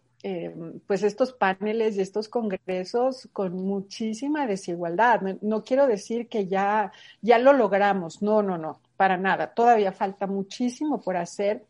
pues 0.85 1.01
estos 1.01 1.33
paneles 1.33 1.97
y 1.97 2.01
estos 2.01 2.29
congresos 2.29 3.27
con 3.33 3.53
muchísima 3.55 4.45
desigualdad. 4.45 5.19
No, 5.41 5.63
quiero 5.63 5.87
decir 5.87 6.27
que 6.27 6.45
ya, 6.45 6.91
ya 7.23 7.39
lo 7.39 7.53
logramos, 7.53 8.21
no, 8.21 8.43
no, 8.43 8.55
no, 8.55 8.81
para 8.97 9.17
nada. 9.17 9.55
Todavía 9.55 9.91
falta 9.91 10.27
muchísimo 10.27 11.01
por 11.01 11.17
hacer 11.17 11.65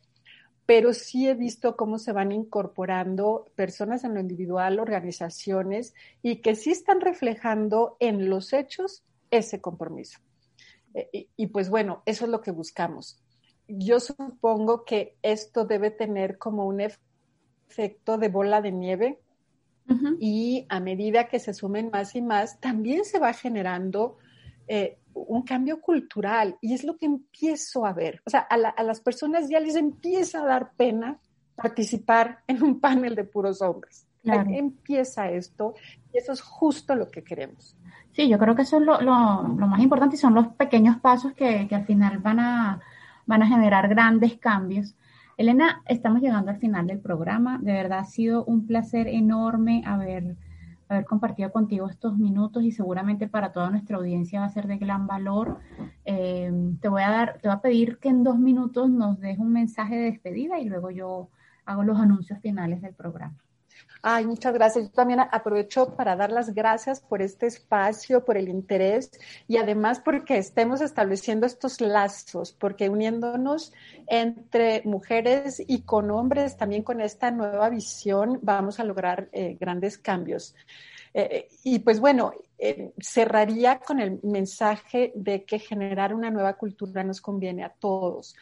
pero 0.65 0.93
sí 0.93 1.27
he 1.27 1.33
visto 1.33 1.75
cómo 1.75 1.97
se 1.97 2.11
van 2.11 2.31
incorporando 2.31 3.51
personas 3.55 4.03
en 4.03 4.13
lo 4.13 4.19
individual, 4.19 4.79
organizaciones, 4.79 5.93
y 6.21 6.37
que 6.37 6.55
sí 6.55 6.71
están 6.71 7.01
reflejando 7.01 7.97
en 7.99 8.29
los 8.29 8.53
hechos 8.53 9.03
ese 9.31 9.59
compromiso. 9.59 10.19
Eh, 10.93 11.27
y, 11.35 11.47
pues 11.47 11.69
bueno, 11.69 12.03
eso 12.05 12.25
es 12.25 12.31
lo 12.31 12.41
que 12.41 12.51
buscamos. 12.51 13.21
Yo 13.67 13.99
supongo 13.99 14.83
que 14.85 15.15
esto 15.21 15.65
debe 15.65 15.91
tener 15.91 16.37
como 16.37 16.65
un 16.65 16.81
efecto 16.81 18.17
de 18.17 18.29
bola 18.29 18.61
de 18.61 18.71
nieve 18.71 19.19
y 20.19 20.65
a 20.69 20.79
medida 20.79 21.27
que 21.27 21.39
se 21.39 21.53
sumen 21.53 21.89
más 21.91 22.15
y 22.15 22.21
más, 22.21 22.61
también 22.61 23.03
se 23.03 23.19
va 23.19 23.33
generando 23.33 24.17
eh, 24.69 24.97
un 25.13 25.43
cambio 25.43 25.81
cultural 25.81 26.57
y 26.61 26.73
es 26.73 26.83
lo 26.83 26.97
que 26.97 27.05
empiezo 27.05 27.85
a 27.85 27.93
ver. 27.93 28.21
O 28.25 28.29
sea, 28.29 28.41
a, 28.41 28.83
las 28.83 29.01
personas 29.01 29.49
ya 29.49 29.59
les 29.59 29.75
empieza 29.75 30.41
a 30.41 30.45
dar 30.45 30.71
pena 30.73 31.19
participar 31.55 32.39
en 32.47 32.63
un 32.63 32.79
panel 32.79 33.15
de 33.15 33.23
puros 33.23 33.61
hombres. 33.61 34.07
Empieza 34.23 35.29
esto 35.31 35.73
y 36.13 36.17
eso 36.17 36.31
es 36.31 36.41
justo 36.41 36.95
lo 36.95 37.07
que 37.07 37.23
queremos. 37.23 37.75
Sí, 38.11 38.27
yo 38.27 38.37
creo 38.37 38.55
que 38.55 38.63
eso 38.63 38.77
es 38.77 38.83
lo, 38.83 38.99
más 38.99 39.79
importante 39.79 40.15
y 40.15 40.19
son 40.19 40.35
los 40.35 40.47
pequeños 40.49 40.97
pasos 40.97 41.33
que, 41.33 41.67
al 41.71 41.85
final 41.85 42.19
van 42.19 42.39
a, 42.39 42.81
van 43.25 43.43
a 43.43 43.47
generar 43.47 43.87
grandes 43.87 44.37
cambios. 44.37 44.95
Elena, 45.37 45.81
estamos 45.87 46.21
llegando 46.21 46.51
al 46.51 46.57
final 46.57 46.87
del 46.87 46.99
programa. 46.99 47.57
De 47.59 47.71
verdad 47.71 47.99
ha 47.99 48.05
sido 48.05 48.43
un 48.45 48.67
placer 48.67 49.07
enorme 49.07 49.81
haber 49.85 50.35
haber 50.91 51.05
compartido 51.05 51.51
contigo 51.51 51.89
estos 51.89 52.17
minutos 52.17 52.63
y 52.63 52.71
seguramente 52.71 53.27
para 53.27 53.51
toda 53.51 53.69
nuestra 53.69 53.97
audiencia 53.97 54.41
va 54.41 54.45
a 54.45 54.49
ser 54.49 54.67
de 54.67 54.77
gran 54.77 55.07
valor. 55.07 55.59
Eh, 56.05 56.51
te 56.81 56.89
voy 56.89 57.01
a 57.01 57.09
dar, 57.09 57.39
te 57.41 57.47
voy 57.47 57.57
a 57.57 57.61
pedir 57.61 57.97
que 57.97 58.09
en 58.09 58.23
dos 58.23 58.37
minutos 58.37 58.89
nos 58.89 59.19
des 59.19 59.37
un 59.39 59.51
mensaje 59.53 59.95
de 59.95 60.11
despedida 60.11 60.59
y 60.59 60.65
luego 60.65 60.91
yo 60.91 61.29
hago 61.65 61.83
los 61.83 61.99
anuncios 61.99 62.39
finales 62.39 62.81
del 62.81 62.93
programa. 62.93 63.37
Ay, 64.03 64.25
muchas 64.25 64.53
gracias. 64.53 64.85
Yo 64.85 64.91
también 64.91 65.19
aprovecho 65.19 65.95
para 65.95 66.15
dar 66.15 66.31
las 66.31 66.53
gracias 66.53 67.01
por 67.01 67.21
este 67.21 67.45
espacio, 67.45 68.25
por 68.25 68.35
el 68.35 68.49
interés 68.49 69.11
y 69.47 69.57
además 69.57 69.99
porque 69.99 70.37
estemos 70.37 70.81
estableciendo 70.81 71.45
estos 71.45 71.81
lazos, 71.81 72.51
porque 72.51 72.89
uniéndonos 72.89 73.73
entre 74.07 74.81
mujeres 74.85 75.61
y 75.67 75.81
con 75.83 76.09
hombres, 76.09 76.57
también 76.57 76.81
con 76.81 76.99
esta 76.99 77.29
nueva 77.29 77.69
visión, 77.69 78.39
vamos 78.41 78.79
a 78.79 78.83
lograr 78.83 79.29
eh, 79.33 79.55
grandes 79.59 79.99
cambios. 79.99 80.55
Eh, 81.13 81.49
y 81.63 81.79
pues 81.79 81.99
bueno, 81.99 82.33
eh, 82.57 82.91
cerraría 82.99 83.79
con 83.79 83.99
el 83.99 84.19
mensaje 84.23 85.11
de 85.13 85.43
que 85.43 85.59
generar 85.59 86.13
una 86.15 86.31
nueva 86.31 86.53
cultura 86.53 87.03
nos 87.03 87.21
conviene 87.21 87.63
a 87.63 87.69
todos. 87.69 88.35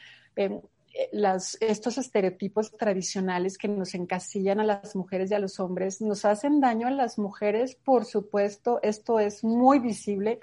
Las, 1.12 1.58
estos 1.62 1.98
estereotipos 1.98 2.72
tradicionales 2.78 3.58
que 3.58 3.68
nos 3.68 3.94
encasillan 3.96 4.60
a 4.60 4.64
las 4.64 4.96
mujeres 4.96 5.32
y 5.32 5.34
a 5.34 5.40
los 5.40 5.60
hombres 5.60 6.02
nos 6.02 6.26
hacen 6.26 6.60
daño 6.60 6.88
a 6.88 6.92
las 6.92 7.18
mujeres, 7.18 7.76
por 7.76 8.06
supuesto, 8.06 8.80
esto 8.82 9.20
es 9.20 9.44
muy 9.44 9.80
visible, 9.80 10.40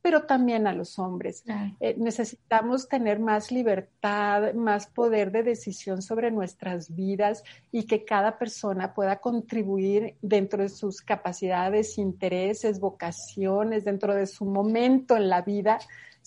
pero 0.00 0.22
también 0.22 0.66
a 0.66 0.72
los 0.72 0.98
hombres. 0.98 1.44
Eh, 1.80 1.94
necesitamos 1.98 2.88
tener 2.88 3.18
más 3.18 3.50
libertad, 3.50 4.54
más 4.54 4.86
poder 4.86 5.32
de 5.32 5.42
decisión 5.42 6.02
sobre 6.02 6.30
nuestras 6.30 6.94
vidas 6.94 7.42
y 7.72 7.84
que 7.84 8.04
cada 8.04 8.38
persona 8.38 8.94
pueda 8.94 9.16
contribuir 9.16 10.14
dentro 10.22 10.62
de 10.62 10.68
sus 10.68 11.02
capacidades, 11.02 11.98
intereses, 11.98 12.80
vocaciones, 12.80 13.84
dentro 13.84 14.14
de 14.14 14.26
su 14.26 14.44
momento 14.44 15.16
en 15.16 15.28
la 15.28 15.42
vida, 15.42 15.78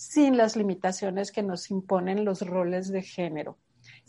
sin 0.02 0.36
las 0.36 0.56
limitaciones 0.56 1.30
que 1.30 1.44
nos 1.44 1.70
imponen 1.70 2.24
los 2.24 2.44
roles 2.44 2.90
de 2.90 3.02
género. 3.02 3.56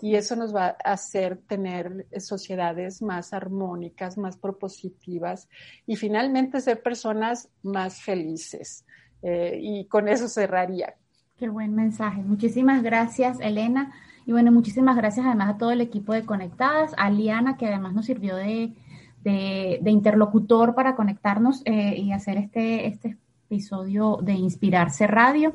Y 0.02 0.16
eso 0.16 0.36
nos 0.36 0.54
va 0.54 0.76
a 0.84 0.94
hacer 0.94 1.38
tener 1.48 2.08
sociedades 2.18 3.02
más 3.04 3.32
armónicas, 3.32 4.18
más 4.18 4.38
propositivas 4.38 5.48
y 5.86 5.96
finalmente 5.96 6.62
ser 6.62 6.82
personas 6.82 7.50
más 7.62 8.02
felices. 8.02 8.86
Eh, 9.22 9.60
y 9.62 9.86
con 9.86 10.08
eso 10.10 10.28
cerraría. 10.28 10.96
Qué 11.38 11.48
buen 11.48 11.76
mensaje. 11.76 12.24
Muchísimas 12.24 12.82
gracias, 12.82 13.40
Elena. 13.40 13.94
Y 14.26 14.32
bueno, 14.32 14.52
muchísimas 14.52 14.98
gracias 14.98 15.28
además 15.28 15.56
a 15.56 15.58
todo 15.58 15.72
el 15.72 15.82
equipo 15.82 16.14
de 16.14 16.26
Conectadas, 16.26 16.92
a 16.98 17.12
Liana, 17.12 17.56
que 17.56 17.68
además 17.68 17.94
nos 17.94 18.08
sirvió 18.08 18.36
de, 18.36 18.74
interlocutor 19.86 20.74
para 20.74 20.96
conectarnos 20.96 21.62
eh, 21.66 21.96
y 21.98 22.12
hacer 22.12 22.38
este, 22.38 22.88
este 22.88 23.18
episodio 23.54 24.18
de 24.20 24.34
Inspirarse 24.34 25.06
Radio. 25.06 25.54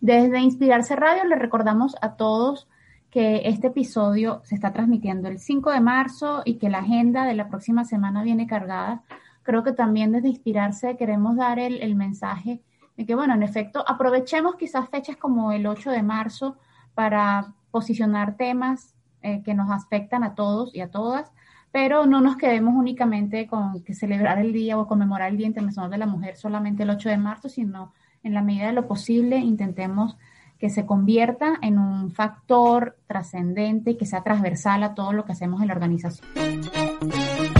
Desde 0.00 0.38
Inspirarse 0.38 0.94
Radio 0.94 1.24
le 1.24 1.34
recordamos 1.34 1.96
a 2.00 2.14
todos 2.14 2.68
que 3.10 3.42
este 3.46 3.66
episodio 3.66 4.42
se 4.44 4.54
está 4.54 4.72
transmitiendo 4.72 5.26
el 5.28 5.40
5 5.40 5.72
de 5.72 5.80
marzo 5.80 6.42
y 6.44 6.58
que 6.58 6.70
la 6.70 6.78
agenda 6.78 7.24
de 7.24 7.34
la 7.34 7.48
próxima 7.48 7.84
semana 7.84 8.22
viene 8.22 8.46
cargada. 8.46 9.02
Creo 9.42 9.64
que 9.64 9.72
también 9.72 10.12
desde 10.12 10.28
Inspirarse 10.28 10.96
queremos 10.96 11.34
dar 11.34 11.58
el, 11.58 11.82
el 11.82 11.96
mensaje 11.96 12.60
de 12.96 13.06
que, 13.06 13.16
bueno, 13.16 13.34
en 13.34 13.42
efecto, 13.42 13.82
aprovechemos 13.88 14.54
quizás 14.54 14.88
fechas 14.88 15.16
como 15.16 15.50
el 15.50 15.66
8 15.66 15.90
de 15.90 16.04
marzo 16.04 16.58
para 16.94 17.54
posicionar 17.72 18.36
temas 18.36 18.94
eh, 19.22 19.42
que 19.42 19.54
nos 19.54 19.68
afectan 19.68 20.22
a 20.22 20.36
todos 20.36 20.72
y 20.72 20.80
a 20.80 20.92
todas, 20.92 21.32
pero 21.72 22.06
no 22.06 22.20
nos 22.20 22.36
quedemos 22.36 22.74
únicamente 22.76 23.46
con 23.46 23.82
que 23.82 23.94
celebrar 23.94 24.38
el 24.38 24.52
día 24.52 24.78
o 24.78 24.86
conmemorar 24.86 25.30
el 25.30 25.38
Día 25.38 25.46
Internacional 25.46 25.90
de 25.90 25.98
la 25.98 26.06
Mujer 26.06 26.36
solamente 26.36 26.82
el 26.82 26.90
8 26.90 27.08
de 27.08 27.16
marzo, 27.16 27.48
sino 27.48 27.92
en 28.22 28.34
la 28.34 28.42
medida 28.42 28.66
de 28.66 28.74
lo 28.74 28.86
posible 28.86 29.38
intentemos 29.38 30.16
que 30.58 30.70
se 30.70 30.86
convierta 30.86 31.58
en 31.60 31.78
un 31.78 32.12
factor 32.12 32.96
trascendente 33.08 33.92
y 33.92 33.96
que 33.96 34.06
sea 34.06 34.22
transversal 34.22 34.84
a 34.84 34.94
todo 34.94 35.12
lo 35.12 35.24
que 35.24 35.32
hacemos 35.32 35.60
en 35.60 35.68
la 35.68 35.74
organización. 35.74 36.28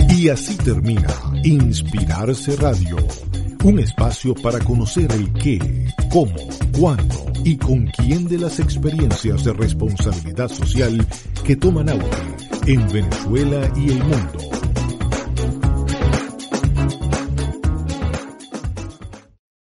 Y 0.07 0.29
así 0.29 0.55
termina 0.57 1.09
Inspirarse 1.43 2.55
Radio 2.55 2.95
un 3.63 3.79
espacio 3.79 4.35
para 4.35 4.59
conocer 4.59 5.09
el 5.13 5.31
qué, 5.33 5.57
cómo, 6.11 6.35
cuándo 6.77 7.31
y 7.45 7.55
con 7.55 7.85
quién 7.85 8.27
de 8.27 8.37
las 8.37 8.59
experiencias 8.59 9.45
de 9.45 9.53
responsabilidad 9.53 10.49
social 10.49 11.05
que 11.45 11.55
toman 11.55 11.87
auge 11.87 12.52
en 12.65 12.87
Venezuela 12.91 13.69
y 13.75 13.89
el 13.89 14.03
mundo 14.03 14.62